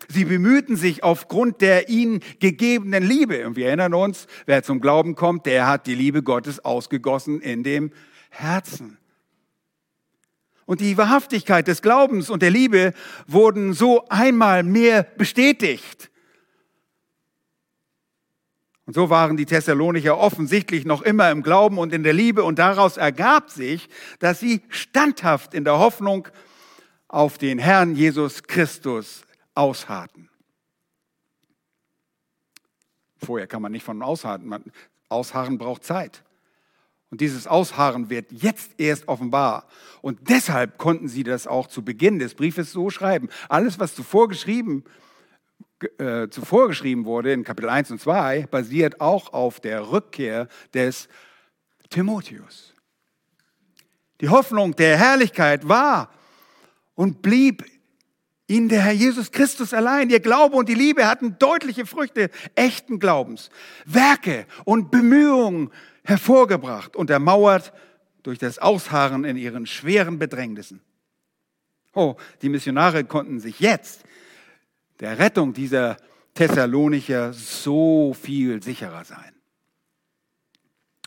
[0.08, 3.46] Sie bemühten sich aufgrund der ihnen gegebenen Liebe.
[3.46, 7.62] Und wir erinnern uns, wer zum Glauben kommt, der hat die Liebe Gottes ausgegossen in
[7.62, 7.92] dem
[8.30, 8.98] Herzen.
[10.64, 12.92] Und die Wahrhaftigkeit des Glaubens und der Liebe
[13.26, 16.10] wurden so einmal mehr bestätigt.
[18.84, 22.58] Und so waren die Thessalonicher offensichtlich noch immer im Glauben und in der Liebe und
[22.58, 26.28] daraus ergab sich, dass sie standhaft in der Hoffnung
[27.06, 29.22] auf den Herrn Jesus Christus
[29.54, 30.28] ausharrten.
[33.24, 34.72] Vorher kann man nicht von ausharren.
[35.08, 36.24] ausharren braucht Zeit.
[37.10, 39.68] Und dieses Ausharren wird jetzt erst offenbar.
[40.00, 43.28] Und deshalb konnten sie das auch zu Beginn des Briefes so schreiben.
[43.50, 44.82] Alles, was zuvor geschrieben,
[45.98, 51.08] äh, zuvor geschrieben wurde in Kapitel 1 und 2, basiert auch auf der Rückkehr des
[51.90, 52.74] Timotheus.
[54.20, 56.10] Die Hoffnung der Herrlichkeit war
[56.94, 57.64] und blieb
[58.46, 60.10] in der Herr Jesus Christus allein.
[60.10, 63.50] Ihr Glaube und die Liebe hatten deutliche Früchte echten Glaubens.
[63.84, 65.70] Werke und Bemühungen
[66.04, 67.72] hervorgebracht und ermauert
[68.22, 70.80] durch das Ausharren in ihren schweren Bedrängnissen.
[71.94, 74.04] Oh, die Missionare konnten sich jetzt
[75.02, 75.96] der Rettung dieser
[76.32, 79.34] Thessalonicher so viel sicherer sein.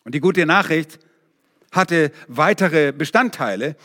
[0.03, 0.99] Und die gute Nachricht
[1.71, 3.77] hatte weitere Bestandteile.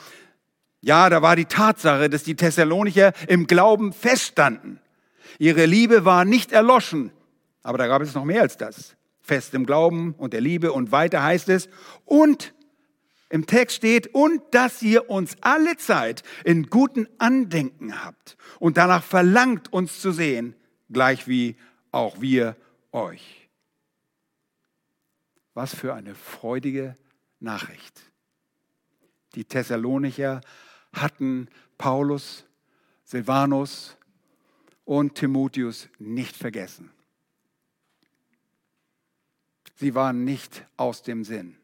[0.80, 4.80] Ja, da war die Tatsache, dass die Thessalonicher im Glauben feststanden.
[5.38, 7.12] Ihre Liebe war nicht erloschen,
[7.62, 10.72] aber da gab es noch mehr als das fest im Glauben und der Liebe.
[10.72, 11.68] Und weiter heißt es,
[12.04, 12.52] und
[13.30, 19.02] im Text steht, und dass ihr uns alle Zeit in guten Andenken habt und danach
[19.02, 20.54] verlangt, uns zu sehen,
[20.90, 21.56] gleich wie
[21.92, 22.56] auch wir
[22.92, 23.48] euch.
[25.54, 26.96] Was für eine freudige
[27.38, 28.02] Nachricht.
[29.34, 30.40] Die Thessalonicher
[30.92, 32.44] hatten Paulus,
[33.04, 33.96] Silvanus
[34.84, 36.90] und Timotheus nicht vergessen.
[39.76, 41.59] Sie waren nicht aus dem Sinn.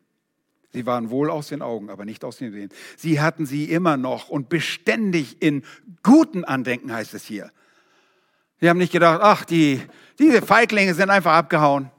[0.76, 2.68] Sie waren wohl aus den Augen, aber nicht aus dem Sinn.
[2.98, 5.62] Sie hatten sie immer noch und beständig in
[6.02, 7.50] guten Andenken, heißt es hier.
[8.60, 9.80] Sie haben nicht gedacht, ach, die,
[10.18, 11.90] diese Feiglinge sind einfach abgehauen.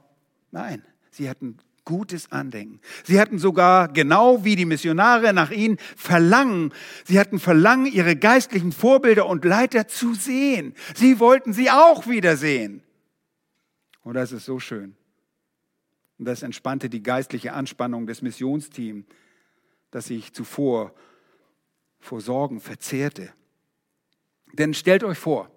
[0.52, 2.80] Nein, sie hatten gutes Andenken.
[3.02, 6.72] Sie hatten sogar, genau wie die Missionare nach ihnen, Verlangen.
[7.04, 10.72] Sie hatten Verlangen, ihre geistlichen Vorbilder und Leiter zu sehen.
[10.94, 12.84] Sie wollten sie auch wiedersehen.
[14.04, 14.97] Und das ist so schön.
[16.18, 19.04] Und das entspannte die geistliche Anspannung des Missionsteams,
[19.90, 20.92] das sich zuvor
[22.00, 23.32] vor Sorgen verzehrte.
[24.52, 25.50] Denn stellt euch vor,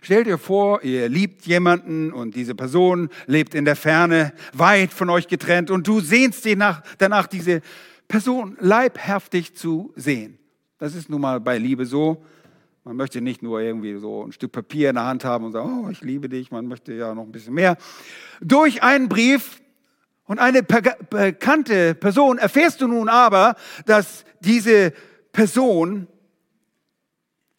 [0.00, 5.10] Stellt ihr vor, ihr liebt jemanden und diese Person lebt in der Ferne, weit von
[5.10, 7.60] euch getrennt und du sehnst dich nach, danach, diese
[8.08, 10.38] Person leibhaftig zu sehen.
[10.78, 12.24] Das ist nun mal bei Liebe so.
[12.84, 15.84] Man möchte nicht nur irgendwie so ein Stück Papier in der Hand haben und sagen,
[15.84, 17.76] oh, ich liebe dich, man möchte ja noch ein bisschen mehr.
[18.40, 19.61] Durch einen Brief
[20.32, 24.94] und eine bekannte Person erfährst du nun aber, dass diese
[25.30, 26.06] Person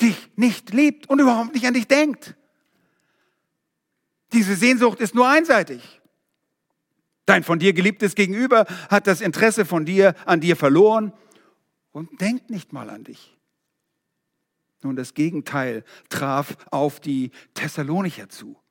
[0.02, 2.36] dich nicht liebt und überhaupt nicht an dich denkt.
[4.32, 6.02] Diese Sehnsucht ist nur einseitig.
[7.28, 11.14] Dein von dir geliebtes Gegenüber hat das Interesse von dir an dir verloren
[11.92, 13.38] und denkt nicht mal an dich.
[14.82, 18.63] Nun, das Gegenteil traf auf die Thessalonicher zu.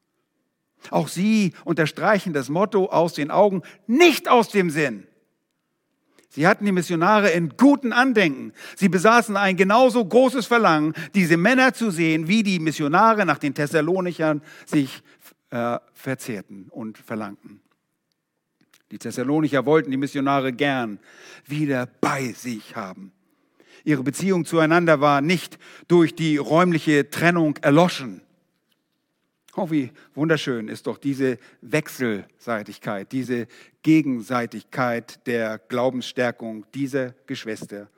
[0.90, 5.06] Auch sie unterstreichen das Motto aus den Augen, nicht aus dem Sinn.
[6.34, 8.54] Sie hatten die Missionare in guten Andenken.
[8.74, 13.54] Sie besaßen ein genauso großes Verlangen, diese Männer zu sehen, wie die Missionare nach den
[13.54, 15.02] Thessalonichern sich
[15.50, 17.60] äh, verzehrten und verlangten.
[18.90, 20.98] Die Thessalonicher wollten die Missionare gern
[21.46, 23.12] wieder bei sich haben.
[23.84, 28.22] Ihre Beziehung zueinander war nicht durch die räumliche Trennung erloschen.
[29.54, 33.46] Oh, wie wunderschön ist doch diese Wechselseitigkeit, diese
[33.82, 37.88] Gegenseitigkeit der Glaubensstärkung dieser Geschwister.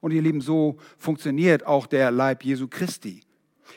[0.00, 3.22] Und ihr Lieben, so funktioniert auch der Leib Jesu Christi.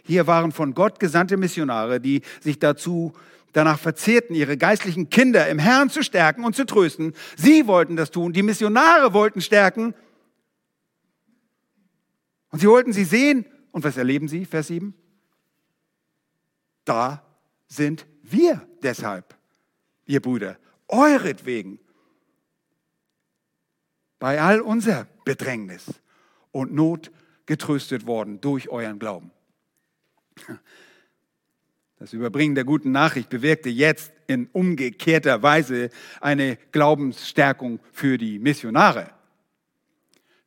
[0.03, 3.13] Hier waren von Gott gesandte Missionare, die sich dazu
[3.53, 7.13] danach verzehrten, ihre geistlichen Kinder im Herrn zu stärken und zu trösten.
[7.35, 9.93] Sie wollten das tun, die Missionare wollten stärken.
[12.49, 13.45] Und sie wollten sie sehen.
[13.71, 14.95] Und was erleben sie, Vers 7?
[16.83, 17.26] Da
[17.67, 19.35] sind wir deshalb,
[20.05, 21.79] ihr Brüder, euretwegen,
[24.19, 25.85] bei all unser Bedrängnis
[26.51, 27.11] und Not
[27.45, 29.31] getröstet worden durch euren Glauben.
[31.99, 35.89] Das Überbringen der guten Nachricht bewirkte jetzt in umgekehrter Weise
[36.21, 39.11] eine Glaubensstärkung für die Missionare.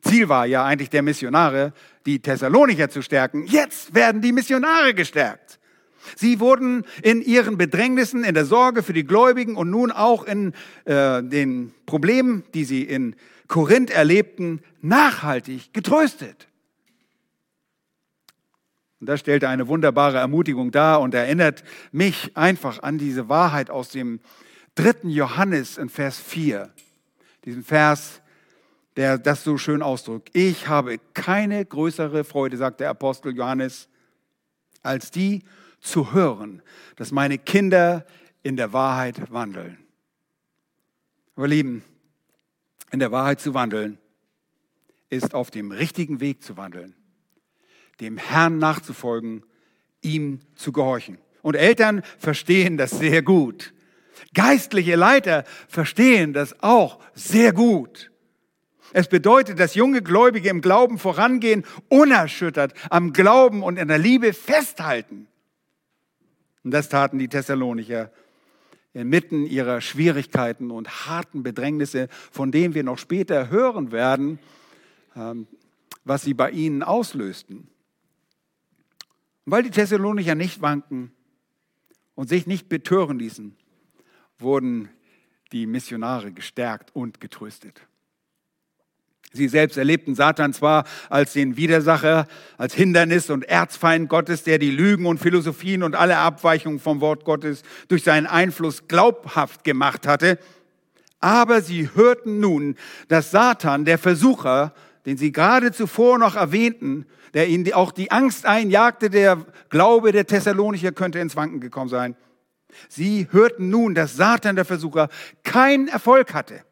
[0.00, 1.72] Ziel war ja eigentlich der Missionare,
[2.06, 3.46] die Thessalonicher zu stärken.
[3.46, 5.60] Jetzt werden die Missionare gestärkt.
[6.16, 10.52] Sie wurden in ihren Bedrängnissen, in der Sorge für die Gläubigen und nun auch in
[10.84, 13.16] äh, den Problemen, die sie in
[13.48, 16.46] Korinth erlebten, nachhaltig getröstet.
[19.00, 23.88] Und das stellte eine wunderbare Ermutigung dar und erinnert mich einfach an diese Wahrheit aus
[23.88, 24.20] dem
[24.74, 26.70] dritten Johannes in Vers 4.
[27.44, 28.20] Diesen Vers,
[28.96, 30.30] der das so schön ausdrückt.
[30.34, 33.88] Ich habe keine größere Freude, sagt der Apostel Johannes,
[34.82, 35.42] als die
[35.80, 36.62] zu hören,
[36.96, 38.06] dass meine Kinder
[38.42, 39.78] in der Wahrheit wandeln.
[41.36, 41.82] Aber Lieben,
[42.90, 43.98] in der Wahrheit zu wandeln,
[45.08, 46.94] ist auf dem richtigen Weg zu wandeln,
[48.00, 49.44] dem Herrn nachzufolgen,
[50.02, 51.18] ihm zu gehorchen.
[51.42, 53.72] Und Eltern verstehen das sehr gut.
[54.34, 58.10] Geistliche Leiter verstehen das auch sehr gut.
[58.92, 64.32] Es bedeutet, dass junge Gläubige im Glauben vorangehen, unerschüttert am Glauben und in der Liebe
[64.32, 65.28] festhalten.
[66.62, 68.11] Und das taten die Thessalonicher
[68.92, 74.38] inmitten ihrer Schwierigkeiten und harten Bedrängnisse, von denen wir noch später hören werden,
[75.16, 75.46] ähm,
[76.05, 77.68] was sie bei ihnen auslösten.
[79.44, 81.12] Und weil die Thessalonicher nicht wanken
[82.14, 83.57] und sich nicht betören ließen,
[84.38, 84.88] wurden
[85.53, 87.87] die Missionare gestärkt und getröstet.
[89.32, 92.26] Sie selbst erlebten Satan zwar als den Widersacher,
[92.58, 97.24] als Hindernis und Erzfeind Gottes, der die Lügen und Philosophien und alle Abweichungen vom Wort
[97.24, 100.38] Gottes durch seinen Einfluss glaubhaft gemacht hatte,
[101.20, 102.76] aber sie hörten nun,
[103.08, 104.72] dass Satan, der Versucher,
[105.06, 110.26] den sie gerade zuvor noch erwähnten, der ihnen auch die Angst einjagte, der Glaube der
[110.26, 112.16] Thessalonicher könnte ins Wanken gekommen sein.
[112.88, 115.08] Sie hörten nun, dass Satan, der Versucher,
[115.42, 116.62] keinen Erfolg hatte.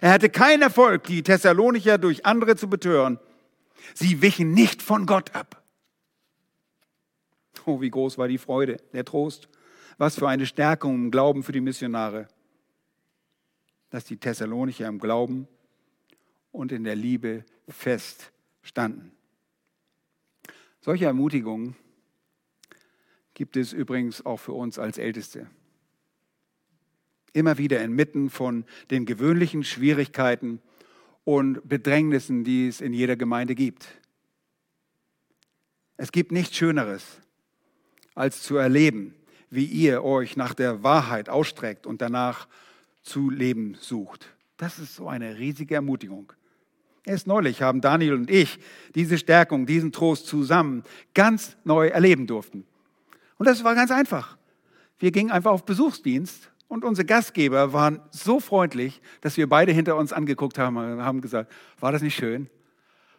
[0.00, 3.18] Er hatte keinen Erfolg, die Thessalonicher durch andere zu betören.
[3.94, 5.62] Sie wichen nicht von Gott ab.
[7.66, 9.48] Oh, wie groß war die Freude, der Trost.
[9.98, 12.28] Was für eine Stärkung im Glauben für die Missionare.
[13.90, 15.46] Dass die Thessalonicher im Glauben
[16.50, 19.12] und in der Liebe fest standen.
[20.80, 21.76] Solche Ermutigungen
[23.34, 25.48] gibt es übrigens auch für uns als Älteste.
[27.32, 30.60] Immer wieder inmitten von den gewöhnlichen Schwierigkeiten
[31.24, 33.86] und Bedrängnissen, die es in jeder Gemeinde gibt.
[35.96, 37.20] Es gibt nichts Schöneres,
[38.14, 39.14] als zu erleben,
[39.50, 42.48] wie ihr euch nach der Wahrheit ausstreckt und danach
[43.02, 44.26] zu leben sucht.
[44.56, 46.32] Das ist so eine riesige Ermutigung.
[47.04, 48.58] Erst neulich haben Daniel und ich
[48.94, 52.64] diese Stärkung, diesen Trost zusammen ganz neu erleben durften.
[53.38, 54.38] Und das war ganz einfach.
[55.00, 59.94] Wir gingen einfach auf Besuchsdienst und unsere Gastgeber waren so freundlich, dass wir beide hinter
[59.94, 62.48] uns angeguckt haben und haben gesagt, war das nicht schön?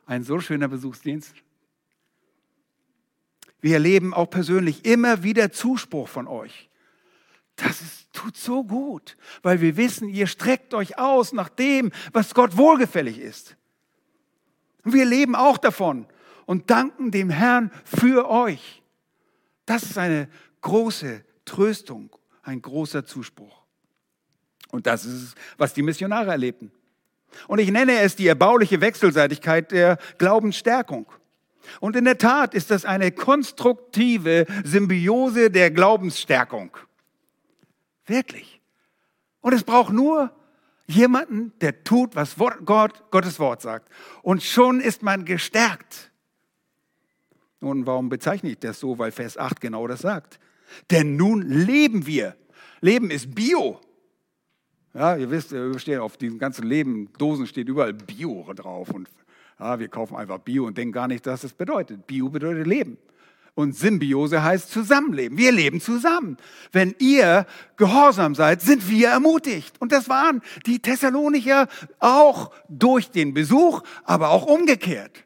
[0.08, 1.36] Ein so schöner Besuchsdienst.
[3.62, 6.68] Wir erleben auch persönlich immer wieder Zuspruch von euch.
[7.56, 12.34] Das ist, tut so gut, weil wir wissen, ihr streckt euch aus nach dem, was
[12.34, 13.56] Gott wohlgefällig ist.
[14.84, 16.08] Und wir leben auch davon
[16.48, 18.82] und danken dem Herrn für euch.
[19.68, 20.28] Das ist eine
[20.62, 22.10] große Tröstung
[22.44, 23.64] ein großer Zuspruch.
[24.72, 26.72] Und das ist es, was die Missionare erlebten.
[27.48, 31.08] Und ich nenne es die erbauliche Wechselseitigkeit der Glaubensstärkung.
[31.80, 36.76] Und in der Tat ist das eine konstruktive Symbiose der Glaubensstärkung.
[38.06, 38.62] Wirklich.
[39.42, 40.32] Und es braucht nur
[40.88, 43.90] jemanden, der tut, was Gott, Gottes Wort sagt.
[44.22, 46.12] Und schon ist man gestärkt.
[47.62, 48.98] Nun, warum bezeichne ich das so?
[48.98, 50.40] Weil Vers 8 genau das sagt.
[50.92, 52.36] Denn nun leben wir.
[52.82, 53.80] Leben ist Bio.
[54.94, 58.92] Ja, ihr wisst, wir stehen auf diesen ganzen Leben, Dosen steht überall Bio drauf.
[58.92, 59.10] Und
[59.60, 62.06] ja, wir kaufen einfach Bio und denken gar nicht, dass das bedeutet.
[62.06, 62.98] Bio bedeutet Leben.
[63.56, 65.38] Und Symbiose heißt Zusammenleben.
[65.38, 66.38] Wir leben zusammen.
[66.72, 67.46] Wenn ihr
[67.78, 69.80] gehorsam seid, sind wir ermutigt.
[69.80, 71.68] Und das waren die Thessalonicher
[72.00, 75.26] auch durch den Besuch, aber auch umgekehrt.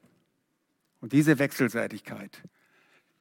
[1.00, 2.44] Und diese Wechselseitigkeit,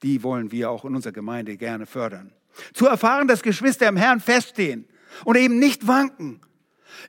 [0.02, 2.32] die wollen wir auch in unserer Gemeinde gerne fördern.
[2.72, 4.86] Zu erfahren, dass Geschwister im Herrn feststehen
[5.24, 6.40] und eben nicht wanken,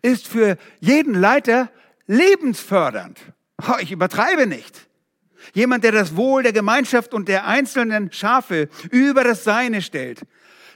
[0.02, 1.72] ist für jeden Leiter
[2.08, 3.20] lebensfördernd.
[3.80, 4.88] Ich übertreibe nicht.
[5.54, 10.22] Jemand, der das Wohl der Gemeinschaft und der einzelnen Schafe über das Seine stellt,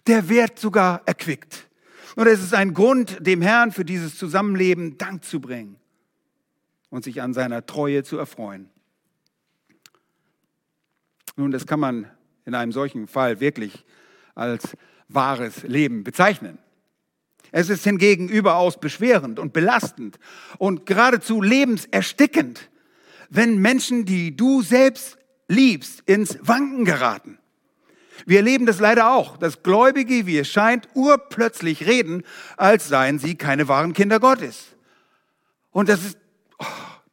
[0.07, 1.67] der wird sogar erquickt.
[2.15, 5.77] Und es ist ein Grund, dem Herrn für dieses Zusammenleben Dank zu bringen
[6.89, 8.69] und sich an seiner Treue zu erfreuen.
[11.41, 12.05] Nun, das kann man
[12.45, 13.83] in einem solchen Fall wirklich
[14.35, 14.77] als
[15.07, 16.59] wahres Leben bezeichnen.
[17.51, 20.19] Es ist hingegen überaus beschwerend und belastend
[20.59, 22.69] und geradezu lebenserstickend,
[23.31, 27.39] wenn Menschen, die du selbst liebst, ins Wanken geraten.
[28.27, 32.21] Wir erleben das leider auch, dass Gläubige, wie es scheint, urplötzlich reden,
[32.55, 34.75] als seien sie keine wahren Kinder Gottes.
[35.71, 36.19] Und das ist
[36.59, 36.65] oh,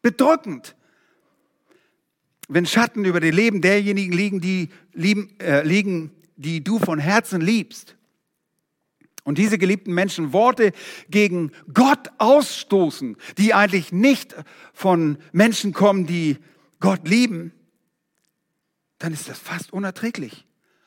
[0.03, 0.77] bedrückend
[2.49, 7.41] wenn Schatten über dem Leben derjenigen liegen, die, lieben, äh, liegen, die du von Herzen
[7.41, 7.95] liebst,
[9.29, 10.73] und diese geliebten Menschen Worte
[11.11, 14.35] gegen Gott ausstoßen, die eigentlich nicht
[14.73, 16.39] von Menschen kommen, die
[16.81, 17.53] Gott lieben,
[18.99, 20.47] dann ist das fast unerträglich.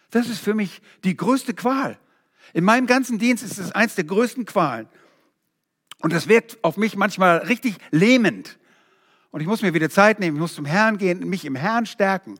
[0.10, 2.00] Das ist für mich die größte Qual.
[2.56, 4.90] In meinem ganzen Dienst ist es eins der größten Qualen.
[6.00, 8.58] Und das wirkt auf mich manchmal richtig lähmend.
[9.32, 11.86] Und ich muss mir wieder Zeit nehmen, ich muss zum Herrn gehen, mich im Herrn
[11.86, 12.38] stärken.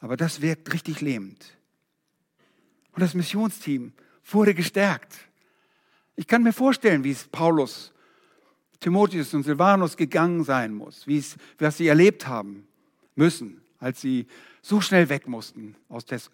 [0.00, 1.56] Aber das wirkt richtig lähmend.
[2.92, 3.92] Und das Missionsteam
[4.24, 5.14] wurde gestärkt.
[6.16, 7.92] Ich kann mir vorstellen, wie es Paulus,
[8.80, 12.66] Timotheus und Silvanus gegangen sein muss, wie es, was sie erlebt haben
[13.14, 14.26] müssen, als sie
[14.62, 16.30] so schnell weg mussten aus, Thess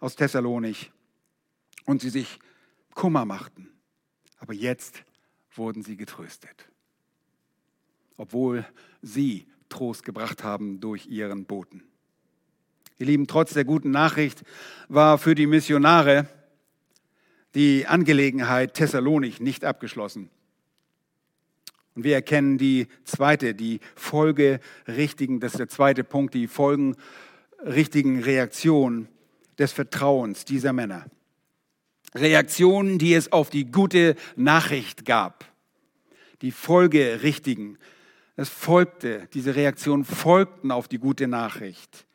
[0.00, 0.92] aus Thessalonich
[1.84, 2.38] und sie sich
[2.94, 3.68] Kummer machten.
[4.38, 5.04] Aber jetzt
[5.54, 6.68] wurden sie getröstet
[8.16, 8.64] obwohl
[9.02, 11.82] sie Trost gebracht haben durch ihren Boten.
[12.98, 14.44] Ihr Lieben, trotz der guten Nachricht
[14.88, 16.28] war für die Missionare
[17.54, 20.30] die Angelegenheit Thessalonik nicht abgeschlossen.
[21.94, 29.08] Und wir erkennen die zweite, die folgerichtigen, das ist der zweite Punkt, die folgenrichtigen Reaktion
[29.58, 31.06] des Vertrauens dieser Männer.
[32.14, 35.44] Reaktionen, die es auf die gute Nachricht gab.
[36.42, 37.78] Die folgerichtigen
[38.36, 42.06] es folgte, diese Reaktionen folgten auf die gute Nachricht.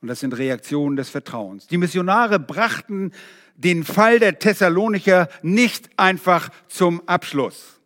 [0.00, 1.66] Und das sind Reaktionen des Vertrauens.
[1.66, 3.12] Die Missionare brachten
[3.54, 7.80] den Fall der Thessalonicher nicht einfach zum Abschluss.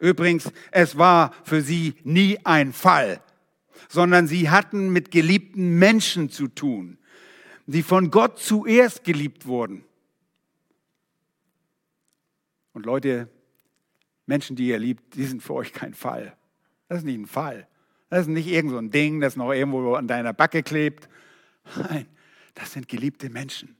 [0.00, 3.22] Übrigens, es war für sie nie ein Fall,
[3.88, 6.98] sondern sie hatten mit geliebten Menschen zu tun,
[7.66, 9.84] die von Gott zuerst geliebt wurden.
[12.72, 13.28] Und Leute,
[14.26, 16.36] Menschen, die ihr liebt, die sind für euch kein Fall.
[16.90, 17.68] Das ist nicht ein Fall.
[18.08, 21.08] Das ist nicht irgend so ein Ding, das noch irgendwo an deiner Backe klebt.
[21.76, 22.06] Nein,
[22.56, 23.76] das sind geliebte Menschen.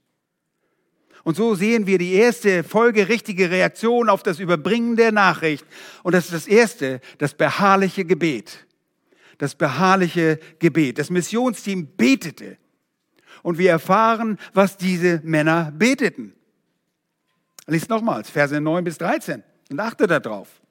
[1.25, 5.65] Und so sehen wir die erste folgerichtige Reaktion auf das Überbringen der Nachricht.
[6.03, 8.65] Und das ist das erste, das beharrliche Gebet.
[9.39, 10.97] Das beharrliche Gebet.
[10.97, 12.57] Das Missionsteam betete.
[13.43, 16.33] Und wir erfahren, was diese Männer beteten.
[17.67, 20.61] Lies nochmals, Verse 9 bis 13 und achte darauf.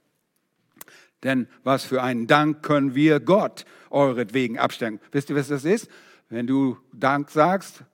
[1.22, 5.00] Denn was für einen Dank können wir Gott euretwegen abstellen?
[5.12, 5.88] Wisst ihr, was das ist?
[6.28, 7.84] Wenn du Dank sagst,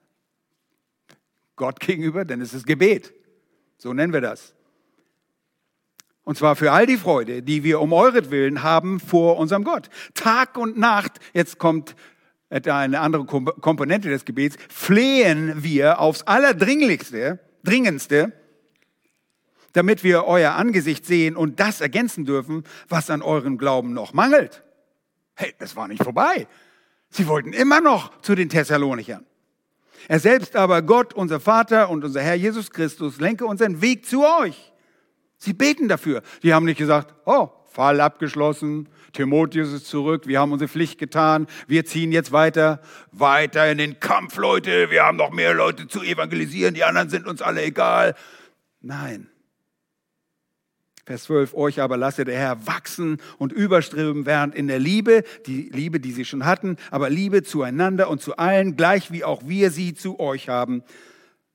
[1.55, 3.13] Gott gegenüber, denn es ist Gebet.
[3.77, 4.53] So nennen wir das.
[6.23, 9.89] Und zwar für all die Freude, die wir um euretwillen haben vor unserem Gott.
[10.13, 11.95] Tag und Nacht, jetzt kommt
[12.49, 18.33] eine andere Komponente des Gebets, flehen wir aufs Allerdringlichste, Dringendste,
[19.73, 24.63] damit wir euer Angesicht sehen und das ergänzen dürfen, was an eurem Glauben noch mangelt.
[25.35, 26.47] Hey, das war nicht vorbei.
[27.09, 29.25] Sie wollten immer noch zu den Thessalonichern.
[30.07, 34.25] Er selbst aber, Gott, unser Vater und unser Herr Jesus Christus, lenke unseren Weg zu
[34.25, 34.73] euch.
[35.37, 36.21] Sie beten dafür.
[36.43, 41.45] Die haben nicht gesagt, oh, Fall abgeschlossen, Timotheus ist zurück, wir haben unsere Pflicht getan,
[41.67, 46.01] wir ziehen jetzt weiter, weiter in den Kampf, Leute, wir haben noch mehr Leute zu
[46.01, 48.15] evangelisieren, die anderen sind uns alle egal.
[48.81, 49.29] Nein,
[51.07, 55.69] Vers 12, euch aber lasse der Herr wachsen und überströmen während in der Liebe, die
[55.71, 59.71] Liebe, die sie schon hatten, aber Liebe zueinander und zu allen, gleich wie auch wir
[59.71, 60.83] sie zu euch haben,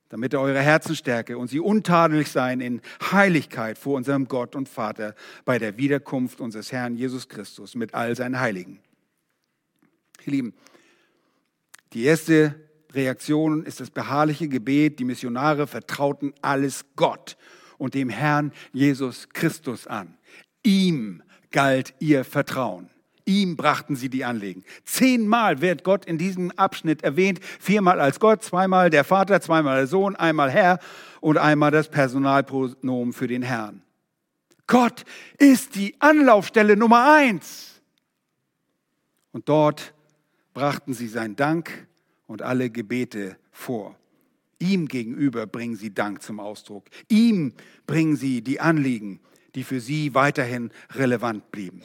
[0.09, 2.81] damit er eure Herzen stärke und sie untadelig sein in
[3.11, 5.13] Heiligkeit vor unserem Gott und Vater
[5.45, 8.79] bei der Wiederkunft unseres Herrn Jesus Christus mit all seinen Heiligen.
[10.25, 10.53] Ihr Lieben,
[11.93, 12.55] die erste
[12.91, 14.97] Reaktion ist das beharrliche Gebet.
[14.97, 17.37] Die Missionare vertrauten alles Gott
[17.83, 20.17] und dem Herrn Jesus Christus an.
[20.63, 21.21] Ihm
[21.51, 22.89] galt ihr Vertrauen.
[23.25, 24.63] Ihm brachten sie die Anliegen.
[24.85, 27.41] Zehnmal wird Gott in diesem Abschnitt erwähnt.
[27.43, 30.79] Viermal als Gott, zweimal der Vater, zweimal der Sohn, einmal Herr
[31.19, 33.81] und einmal das Personalpronomen für den Herrn.
[34.65, 35.03] Gott
[35.37, 37.81] ist die Anlaufstelle Nummer eins.
[39.33, 39.93] Und dort
[40.53, 41.85] brachten sie seinen Dank
[42.27, 43.97] und alle Gebete vor.
[44.63, 46.85] Ihm gegenüber bringen sie Dank zum Ausdruck.
[47.09, 47.53] Ihm
[47.85, 49.19] bringen sie die Anliegen,
[49.55, 51.81] die für sie weiterhin relevant blieben.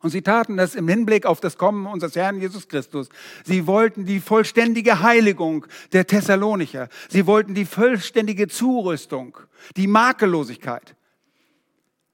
[0.00, 3.08] Und sie taten das im Hinblick auf das Kommen unseres Herrn Jesus Christus.
[3.42, 6.88] Sie wollten die vollständige Heiligung der Thessalonicher.
[7.08, 9.38] Sie wollten die vollständige Zurüstung,
[9.76, 10.94] die Makellosigkeit.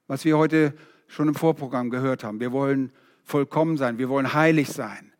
[0.07, 0.73] Was wir heute
[1.07, 2.39] schon im Vorprogramm gehört haben.
[2.39, 2.91] Wir wollen
[3.25, 3.97] vollkommen sein.
[3.97, 5.13] Wir wollen heilig sein,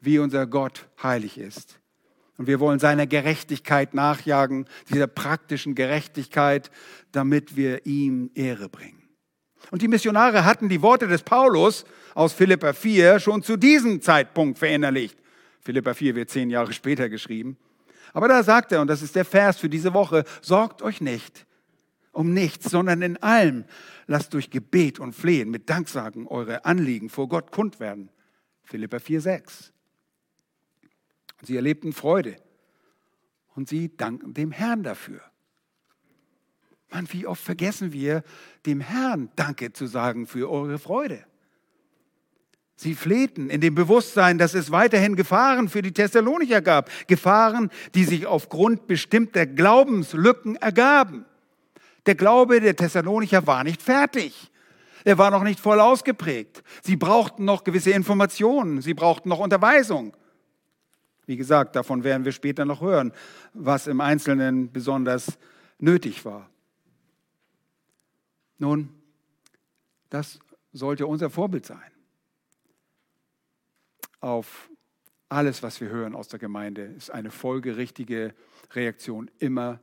[0.00, 1.80] wie unser Gott heilig ist.
[2.36, 6.70] Und wir wollen seiner Gerechtigkeit nachjagen, dieser praktischen Gerechtigkeit,
[7.12, 9.08] damit wir ihm Ehre bringen.
[9.70, 11.84] Und die Missionare hatten die Worte des Paulus
[12.14, 15.18] aus Philippa 4 schon zu diesem Zeitpunkt verinnerlicht.
[15.60, 17.56] Philippa 4 wird zehn Jahre später geschrieben.
[18.12, 21.46] Aber da sagt er, und das ist der Vers für diese Woche, sorgt euch nicht
[22.16, 23.64] um nichts, sondern in allem
[24.06, 28.10] lasst durch Gebet und Flehen mit Danksagen eure Anliegen vor Gott kund werden.
[28.62, 29.72] Philippa 4, 6.
[31.46, 32.36] Sie erlebten Freude.
[33.54, 35.20] Und sie danken dem Herrn dafür.
[36.90, 38.22] Mann, wie oft vergessen wir,
[38.66, 41.24] dem Herrn Danke zu sagen für eure Freude.
[42.76, 46.90] Sie flehten in dem Bewusstsein, dass es weiterhin Gefahren für die Thessalonicher gab.
[47.06, 51.24] Gefahren, die sich aufgrund bestimmter Glaubenslücken ergaben.
[52.04, 54.50] Der Glaube der Thessalonicher war nicht fertig.
[55.04, 56.62] Er war noch nicht voll ausgeprägt.
[56.82, 58.82] Sie brauchten noch gewisse Informationen.
[58.82, 60.14] Sie brauchten noch Unterweisung.
[61.26, 63.12] Wie gesagt, davon werden wir später noch hören,
[63.52, 65.38] was im Einzelnen besonders
[65.78, 66.48] nötig war.
[68.58, 68.88] Nun,
[70.08, 70.38] das
[70.72, 71.90] sollte unser Vorbild sein.
[74.20, 74.70] Auf
[75.28, 78.34] alles, was wir hören aus der Gemeinde, ist eine folgerichtige
[78.72, 79.80] Reaktion immer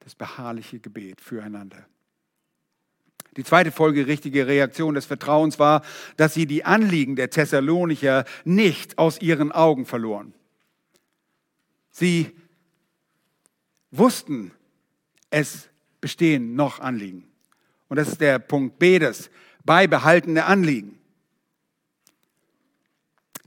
[0.00, 1.86] das beharrliche Gebet füreinander.
[3.36, 5.82] Die zweite folgerichtige Reaktion des Vertrauens war,
[6.16, 10.34] dass sie die Anliegen der Thessalonicher nicht aus ihren Augen verloren.
[11.90, 12.30] Sie
[13.90, 14.52] wussten,
[15.30, 15.68] es
[16.00, 17.28] bestehen noch Anliegen.
[17.88, 19.30] Und das ist der Punkt B des
[19.64, 20.98] beibehaltene Anliegen.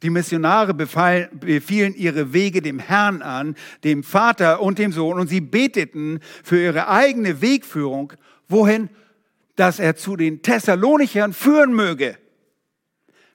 [0.03, 5.39] Die Missionare befielen ihre Wege dem Herrn an, dem Vater und dem Sohn, und sie
[5.39, 8.11] beteten für ihre eigene Wegführung,
[8.49, 8.89] wohin,
[9.55, 12.17] dass er zu den Thessalonichern führen möge.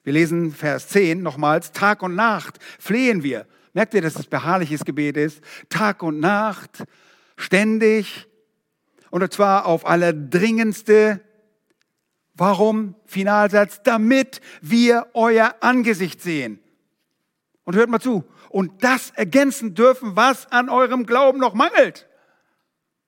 [0.03, 3.47] Wir lesen Vers 10 nochmals, Tag und Nacht flehen wir
[3.79, 5.41] Merkt ihr, dass es beharrliches Gebet ist?
[5.69, 6.83] Tag und Nacht,
[7.37, 8.27] ständig.
[9.09, 11.21] Und zwar auf allerdringendste.
[12.33, 12.95] Warum?
[13.05, 16.59] Finalsatz, damit wir euer Angesicht sehen.
[17.63, 18.25] Und hört mal zu.
[18.49, 22.09] Und das ergänzen dürfen, was an eurem Glauben noch mangelt.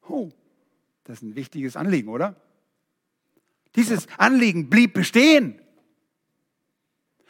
[0.07, 0.29] Oh,
[1.03, 2.37] das ist ein wichtiges Anliegen, oder?
[3.75, 5.61] Dieses Anliegen blieb bestehen.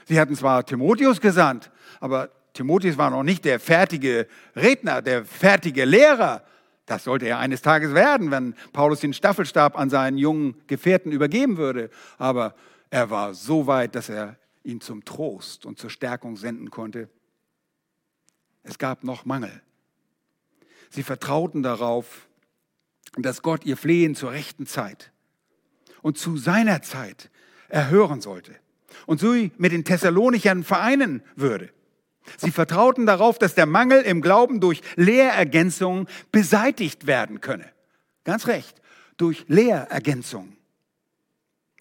[0.06, 5.86] Sie hatten zwar Timotheus gesandt, aber Timotheus war noch nicht der fertige Redner, der fertige
[5.86, 6.43] Lehrer.
[6.86, 11.58] Das sollte er eines Tages werden, wenn Paulus den Staffelstab an seinen jungen Gefährten übergeben
[11.58, 11.89] würde.
[12.18, 12.56] Aber
[12.89, 17.10] er war so weit, dass er ihn zum Trost und zur Stärkung senden konnte.
[18.64, 19.62] Es gab noch Mangel.
[20.89, 22.28] Sie vertrauten darauf,
[23.18, 25.12] dass Gott ihr Flehen zur rechten Zeit
[26.02, 27.30] und zu seiner Zeit
[27.70, 28.56] erhören sollte
[29.06, 31.70] und so mit den Thessalonichern vereinen würde.
[32.38, 37.65] Sie vertrauten darauf, dass der Mangel im Glauben durch Lehrergänzung beseitigt werden könne.
[38.24, 38.82] Ganz recht,
[39.17, 40.55] durch Lehrergänzung.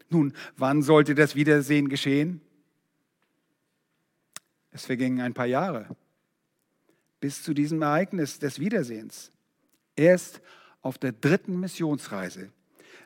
[0.09, 2.41] Nun, wann sollte das Wiedersehen geschehen?
[4.73, 5.87] Es vergingen ein paar Jahre
[7.21, 9.31] bis zu diesem Ereignis des Wiedersehens.
[9.95, 10.41] Erst
[10.83, 12.51] auf der dritten Missionsreise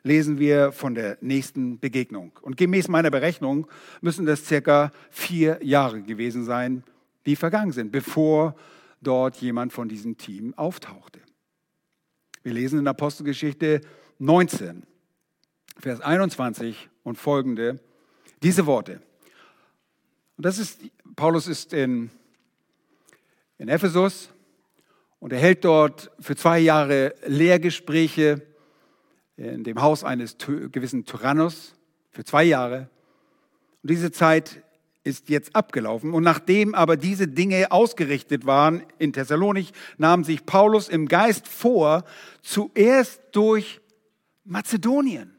[0.03, 2.31] lesen wir von der nächsten Begegnung.
[2.41, 3.67] Und gemäß meiner Berechnung
[4.01, 6.83] müssen das circa vier Jahre gewesen sein,
[7.25, 8.55] die vergangen sind, bevor
[9.01, 11.19] dort jemand von diesem Team auftauchte.
[12.43, 13.81] Wir lesen in Apostelgeschichte
[14.19, 14.83] 19,
[15.79, 17.79] Vers 21 und folgende
[18.43, 19.01] diese Worte.
[20.37, 20.81] Und das ist,
[21.15, 22.11] Paulus ist in,
[23.57, 24.29] in Ephesus
[25.19, 28.45] und er hält dort für zwei Jahre Lehrgespräche
[29.37, 31.75] in dem Haus eines gewissen Tyrannus
[32.11, 32.89] für zwei Jahre.
[33.81, 34.63] Und diese Zeit
[35.05, 36.13] ist jetzt abgelaufen.
[36.13, 42.03] Und nachdem aber diese Dinge ausgerichtet waren in Thessalonich, nahm sich Paulus im Geist vor,
[42.41, 43.79] zuerst durch
[44.43, 45.37] Mazedonien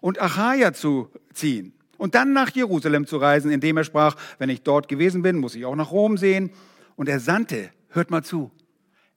[0.00, 4.62] und Achaia zu ziehen und dann nach Jerusalem zu reisen, indem er sprach, wenn ich
[4.62, 6.50] dort gewesen bin, muss ich auch nach Rom sehen.
[6.96, 8.50] Und er sandte, hört mal zu,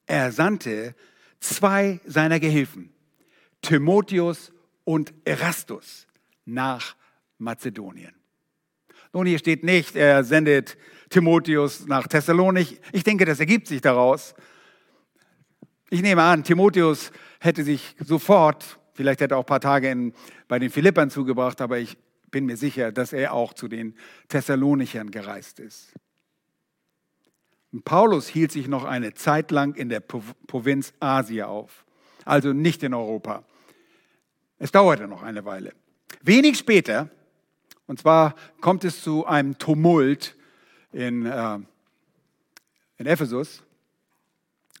[0.06, 0.94] er sandte
[1.40, 2.90] zwei seiner Gehilfen,
[3.62, 4.52] Timotheus
[4.84, 6.06] und Erastus,
[6.44, 6.94] nach
[7.38, 8.17] Mazedonien.
[9.18, 10.76] Nun, hier steht nicht, er sendet
[11.10, 12.80] Timotheus nach Thessalonich.
[12.92, 14.32] Ich denke, das ergibt sich daraus.
[15.90, 17.10] Ich nehme an, Timotheus
[17.40, 20.12] hätte sich sofort, vielleicht hätte er auch ein paar Tage in,
[20.46, 21.96] bei den Philippern zugebracht, aber ich
[22.30, 23.96] bin mir sicher, dass er auch zu den
[24.28, 25.94] Thessalonichern gereist ist.
[27.72, 31.84] Und Paulus hielt sich noch eine Zeit lang in der Provinz Asia auf,
[32.24, 33.42] also nicht in Europa.
[34.60, 35.72] Es dauerte noch eine Weile.
[36.22, 37.10] Wenig später
[37.88, 40.36] und zwar kommt es zu einem Tumult
[40.92, 41.58] in, äh,
[42.98, 43.64] in Ephesus.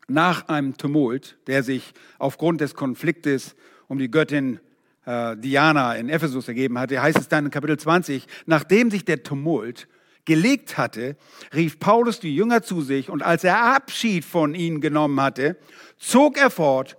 [0.06, 3.56] Nach einem Tumult, der sich aufgrund des Konfliktes
[3.88, 4.60] um die Göttin
[5.06, 9.22] äh, Diana in Ephesus ergeben hatte, heißt es dann in Kapitel 20, nachdem sich der
[9.22, 9.88] Tumult
[10.26, 11.16] gelegt hatte,
[11.54, 15.56] rief Paulus die Jünger zu sich und als er Abschied von ihnen genommen hatte,
[15.96, 16.98] zog er fort,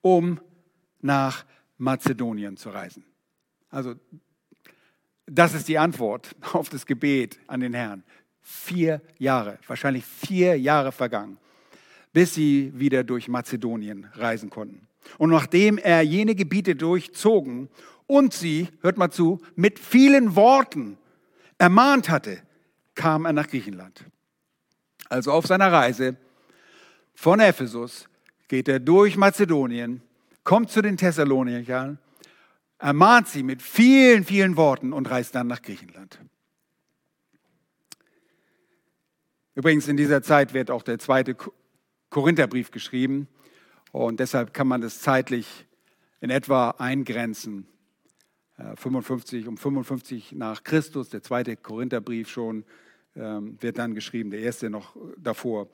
[0.00, 0.40] um
[1.00, 1.44] nach
[1.76, 3.04] Mazedonien zu reisen.
[3.70, 3.94] Also
[5.30, 8.02] das ist die Antwort auf das Gebet an den Herrn.
[8.42, 11.38] Vier Jahre, wahrscheinlich vier Jahre vergangen,
[12.12, 14.88] bis sie wieder durch Mazedonien reisen konnten.
[15.18, 17.68] Und nachdem er jene Gebiete durchzogen
[18.06, 20.98] und sie, hört mal zu, mit vielen Worten
[21.58, 22.42] ermahnt hatte,
[22.94, 24.04] kam er nach Griechenland.
[25.08, 26.16] Also auf seiner Reise
[27.14, 28.08] von Ephesus
[28.48, 30.02] geht er durch Mazedonien,
[30.42, 31.98] kommt zu den Thessalonichern
[32.80, 36.18] ermahnt sie mit vielen, vielen Worten und reist dann nach Griechenland.
[39.54, 41.36] Übrigens, in dieser Zeit wird auch der zweite
[42.08, 43.28] Korintherbrief geschrieben
[43.92, 45.66] und deshalb kann man das zeitlich
[46.20, 47.66] in etwa eingrenzen.
[48.76, 52.64] 55, äh, um 55 nach Christus, der zweite Korintherbrief schon,
[53.16, 55.68] ähm, wird dann geschrieben, der erste noch davor.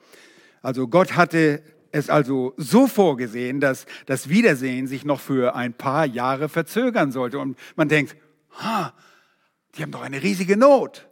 [0.61, 1.61] Also Gott hatte
[1.91, 7.39] es also so vorgesehen, dass das Wiedersehen sich noch für ein paar Jahre verzögern sollte.
[7.39, 8.15] Und man denkt,
[8.51, 8.93] ha,
[9.75, 11.07] die haben doch eine riesige Not.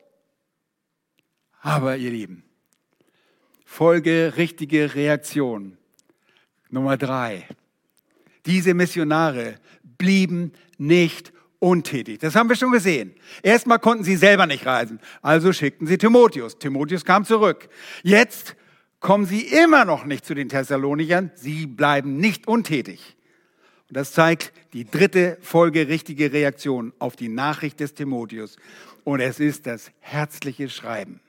[1.62, 2.44] Aber ihr Lieben,
[3.66, 5.78] Folge richtige Reaktion.
[6.70, 7.48] Nummer drei.
[8.46, 9.56] Diese Missionare
[9.98, 12.20] blieben nicht untätig.
[12.20, 13.16] Das haben wir schon gesehen.
[13.42, 16.60] Erstmal konnten sie selber nicht reisen, also schickten sie Timotheus.
[16.60, 17.70] Timotheus kam zurück.
[18.04, 18.56] Jetzt
[19.06, 21.30] kommen sie immer noch nicht zu den Thessalonichern.
[21.36, 23.16] Sie bleiben nicht untätig.
[23.88, 28.58] Und das zeigt die dritte folgerichtige Reaktion auf die Nachricht des Timotheus.
[29.04, 31.20] Und es ist das herzliche Schreiben.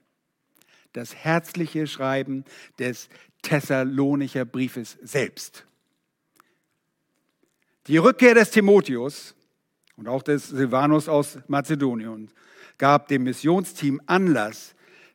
[0.95, 2.47] Das herzliche Schreiben
[2.79, 3.11] des
[3.43, 5.67] Thessalonicher Briefes selbst.
[7.89, 9.35] Die Rückkehr des Timotheus
[9.97, 12.31] und auch des Silvanus aus Mazedonien
[12.79, 14.75] gab dem Missionsteam Anlass,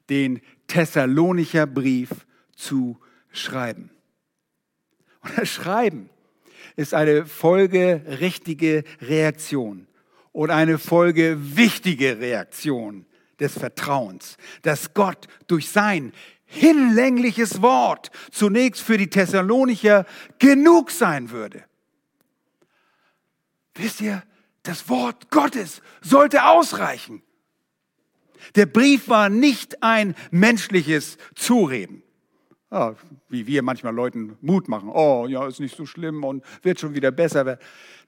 [0.09, 2.11] den Thessalonicher Brief
[2.61, 2.99] zu
[3.31, 3.89] schreiben.
[5.21, 6.09] Und das Schreiben
[6.75, 9.87] ist eine folgerichtige Reaktion
[10.31, 13.05] und eine folgewichtige Reaktion
[13.39, 16.13] des Vertrauens, dass Gott durch sein
[16.45, 20.05] hinlängliches Wort zunächst für die Thessalonicher
[20.39, 21.63] genug sein würde.
[23.75, 24.23] Wisst ihr,
[24.63, 27.23] das Wort Gottes sollte ausreichen.
[28.55, 32.03] Der Brief war nicht ein menschliches Zureden
[32.71, 32.95] Ja,
[33.27, 34.89] wie wir manchmal Leuten Mut machen.
[34.89, 37.59] Oh, ja, ist nicht so schlimm und wird schon wieder besser.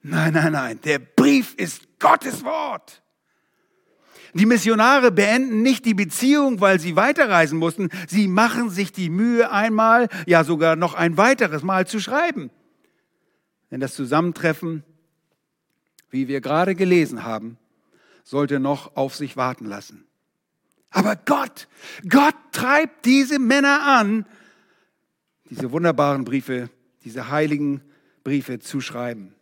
[0.02, 0.80] Nein, nein, nein.
[0.82, 3.02] Der Brief ist Gottes Wort.
[4.32, 7.90] Die Missionare beenden nicht die Beziehung, weil sie weiterreisen mussten.
[8.08, 12.50] Sie machen sich die Mühe, einmal, ja sogar noch ein weiteres Mal zu schreiben.
[13.70, 14.82] Denn das Zusammentreffen,
[16.10, 17.58] wie wir gerade gelesen haben,
[18.24, 20.06] sollte noch auf sich warten lassen.
[20.90, 21.68] Aber Gott,
[22.08, 24.26] Gott treibt diese Männer an,
[25.54, 26.68] diese wunderbaren Briefe,
[27.04, 27.80] diese heiligen
[28.24, 29.34] Briefe zu schreiben.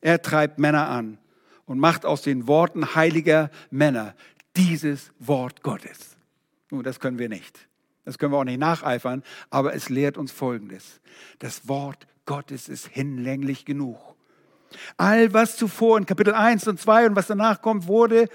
[0.00, 1.18] Er treibt Männer an
[1.64, 4.14] und macht aus den Worten heiliger Männer
[4.56, 6.16] dieses Wort Gottes.
[6.70, 7.68] Nun, das können wir nicht.
[8.04, 11.00] Das können wir auch nicht nacheifern, aber es lehrt uns Folgendes.
[11.38, 13.98] Das Wort Gottes ist hinlänglich genug.
[14.98, 18.28] All was zuvor in Kapitel 1 und 2 und was danach kommt, wurde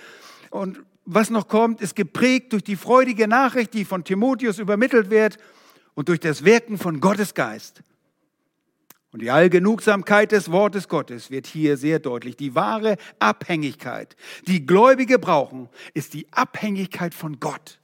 [0.50, 5.38] und was noch kommt, ist geprägt durch die freudige Nachricht, die von Timotheus übermittelt wird
[5.96, 7.84] und durch das Wirken von Gottes Geist.
[9.12, 12.36] Und die Allgenugsamkeit des Wortes Gottes wird hier sehr deutlich.
[12.36, 14.16] Die wahre Abhängigkeit,
[14.48, 17.80] die Gläubige brauchen, ist die Abhängigkeit von Gott.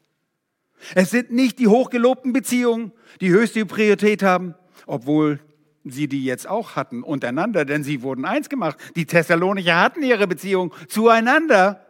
[0.96, 4.56] Es sind nicht die hochgelobten Beziehungen, die höchste Priorität haben,
[4.88, 5.40] obwohl
[5.84, 8.78] sie die jetzt auch hatten untereinander, denn sie wurden eins gemacht.
[8.96, 11.86] Die Thessalonicher hatten ihre Beziehung zueinander.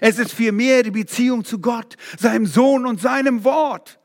[0.00, 3.98] Es ist vielmehr die Beziehung zu Gott, seinem Sohn und seinem Wort.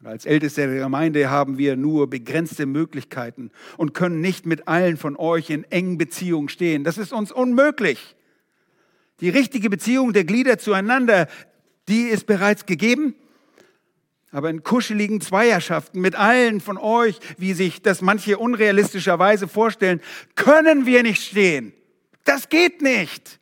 [0.00, 4.96] Und als Älteste der Gemeinde haben wir nur begrenzte Möglichkeiten und können nicht mit allen
[4.96, 6.84] von euch in engen Beziehungen stehen.
[6.84, 8.14] Das ist uns unmöglich.
[9.20, 11.28] Die richtige Beziehung der Glieder zueinander,
[11.88, 13.14] die ist bereits gegeben.
[14.30, 20.02] Aber in kuscheligen Zweierschaften mit allen von euch, wie sich das manche unrealistischerweise vorstellen,
[20.34, 21.72] können wir nicht stehen.
[22.24, 23.40] Das geht nicht.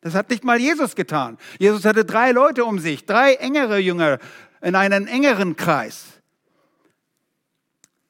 [0.00, 1.38] Das hat nicht mal Jesus getan.
[1.58, 4.18] Jesus hatte drei Leute um sich, drei engere Jünger
[4.60, 6.18] in einen engeren Kreis.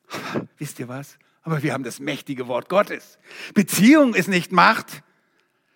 [0.58, 1.18] wisst ihr was?
[1.42, 3.18] Aber wir haben das mächtige Wort Gottes.
[3.54, 5.02] Beziehung ist nicht Macht.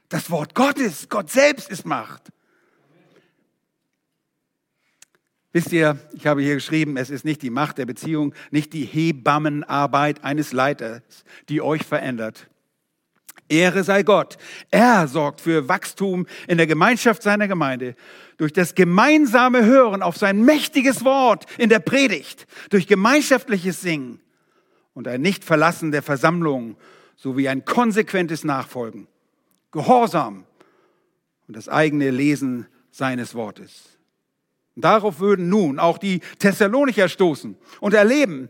[0.09, 2.31] Das Wort Gottes, Gott selbst ist Macht.
[5.53, 8.85] Wisst ihr, ich habe hier geschrieben, es ist nicht die Macht der Beziehung, nicht die
[8.85, 11.03] Hebammenarbeit eines Leiters,
[11.49, 12.49] die euch verändert.
[13.53, 14.39] Ehre sei Gott.
[14.71, 17.95] Er sorgt für Wachstum in der Gemeinschaft seiner Gemeinde
[18.39, 24.21] durch das gemeinsame Hören auf sein mächtiges Wort in der Predigt, durch gemeinschaftliches Singen
[24.95, 26.77] und ein Nichtverlassen der Versammlung
[27.17, 29.07] sowie ein konsequentes Nachfolgen,
[29.71, 30.45] Gehorsam
[31.47, 33.99] und das eigene Lesen seines Wortes.
[34.75, 38.49] Darauf würden nun auch die Thessalonicher stoßen und erleben,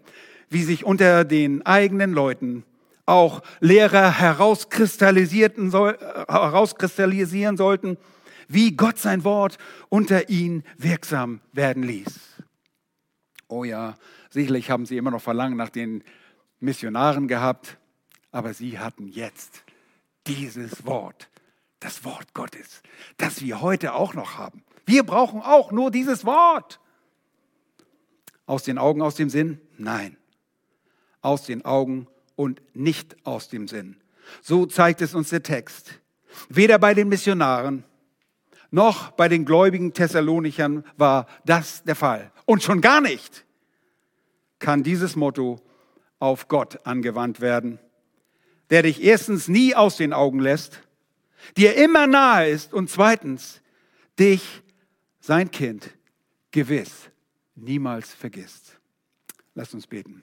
[0.48, 2.64] wie sich unter den eigenen Leuten
[3.06, 5.70] auch Lehrer herauskristallisieren
[7.56, 7.98] sollten,
[8.48, 12.20] wie Gott sein Wort unter ihnen wirksam werden ließ.
[13.48, 13.96] Oh ja,
[14.30, 16.04] sicherlich haben sie immer noch Verlangen nach den
[16.60, 17.78] Missionaren gehabt,
[18.30, 19.64] aber sie hatten jetzt
[20.26, 21.28] dieses Wort,
[21.80, 22.82] das Wort Gottes,
[23.16, 24.62] das wir heute auch noch haben.
[24.86, 26.80] Wir brauchen auch nur dieses Wort.
[28.46, 29.60] Aus den Augen, aus dem Sinn?
[29.78, 30.16] Nein.
[31.20, 32.06] Aus den Augen
[32.36, 33.96] und nicht aus dem Sinn.
[34.40, 36.00] So zeigt es uns der Text.
[36.48, 37.84] Weder bei den Missionaren
[38.70, 42.32] noch bei den gläubigen Thessalonichern war das der Fall.
[42.46, 43.44] Und schon gar nicht
[44.58, 45.60] kann dieses Motto
[46.18, 47.78] auf Gott angewandt werden,
[48.70, 50.82] der dich erstens nie aus den Augen lässt,
[51.56, 53.60] dir immer nahe ist und zweitens
[54.18, 54.62] dich,
[55.20, 55.90] sein Kind,
[56.50, 57.10] gewiss
[57.54, 58.78] niemals vergisst.
[59.54, 60.22] Lass uns beten.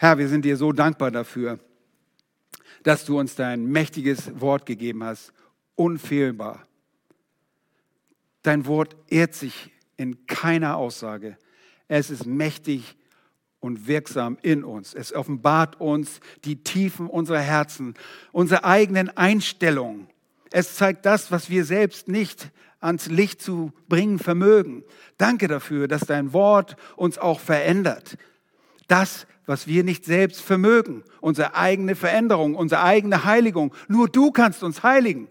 [0.00, 1.58] Herr, wir sind dir so dankbar dafür,
[2.84, 5.32] dass du uns dein mächtiges Wort gegeben hast,
[5.74, 6.62] unfehlbar.
[8.42, 11.36] Dein Wort ehrt sich in keiner Aussage.
[11.88, 12.96] Es ist mächtig
[13.58, 14.94] und wirksam in uns.
[14.94, 17.94] Es offenbart uns die Tiefen unserer Herzen,
[18.30, 20.06] unsere eigenen Einstellungen.
[20.52, 24.84] Es zeigt das, was wir selbst nicht ans Licht zu bringen vermögen.
[25.16, 28.16] Danke dafür, dass dein Wort uns auch verändert.
[28.88, 31.02] Das was wir nicht selbst vermögen.
[31.22, 33.74] Unsere eigene Veränderung, unsere eigene Heiligung.
[33.88, 35.28] Nur du kannst uns heiligen.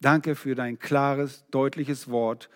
[0.00, 2.48] Danke für dein klares, deutliches Wort.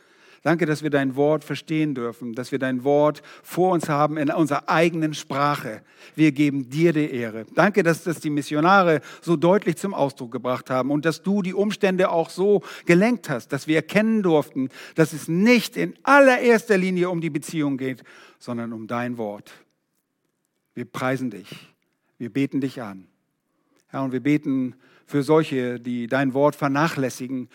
[0.44, 4.30] Danke, dass wir dein Wort verstehen dürfen, dass wir dein Wort vor uns haben in
[4.30, 5.82] unserer eigenen Sprache.
[6.14, 7.44] Wir geben dir die Ehre.
[7.54, 11.54] Danke, dass das die Missionare so deutlich zum Ausdruck gebracht haben und dass du die
[11.54, 17.10] Umstände auch so gelenkt hast, dass wir erkennen durften, dass es nicht in allererster Linie
[17.10, 18.02] um die Beziehung geht,
[18.38, 19.52] sondern um dein Wort.
[20.74, 21.48] Wir preisen dich.
[22.18, 23.06] Wir beten dich an.
[23.88, 24.74] Herr, und wir beten
[25.06, 27.48] für solche, die dein Wort vernachlässigen,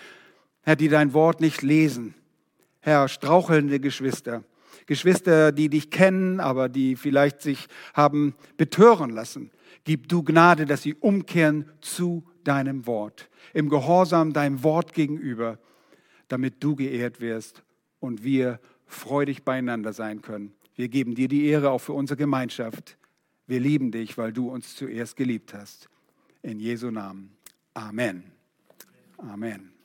[0.62, 2.14] Herr, die dein Wort nicht lesen.
[2.82, 4.44] Herr, strauchelnde Geschwister.
[4.86, 9.52] Geschwister, die dich kennen, aber die vielleicht sich haben betören lassen.
[9.84, 15.60] Gib du Gnade, dass sie umkehren zu deinem Wort, im Gehorsam deinem Wort gegenüber,
[16.28, 17.64] damit du geehrt wirst
[18.00, 20.54] und wir freudig beieinander sein können.
[20.76, 22.98] Wir geben dir die Ehre auch für unsere Gemeinschaft.
[23.48, 25.90] Wir lieben dich, weil du uns zuerst geliebt hast.
[26.42, 27.36] In Jesu Namen.
[27.74, 28.24] Amen.
[29.18, 29.77] Amen.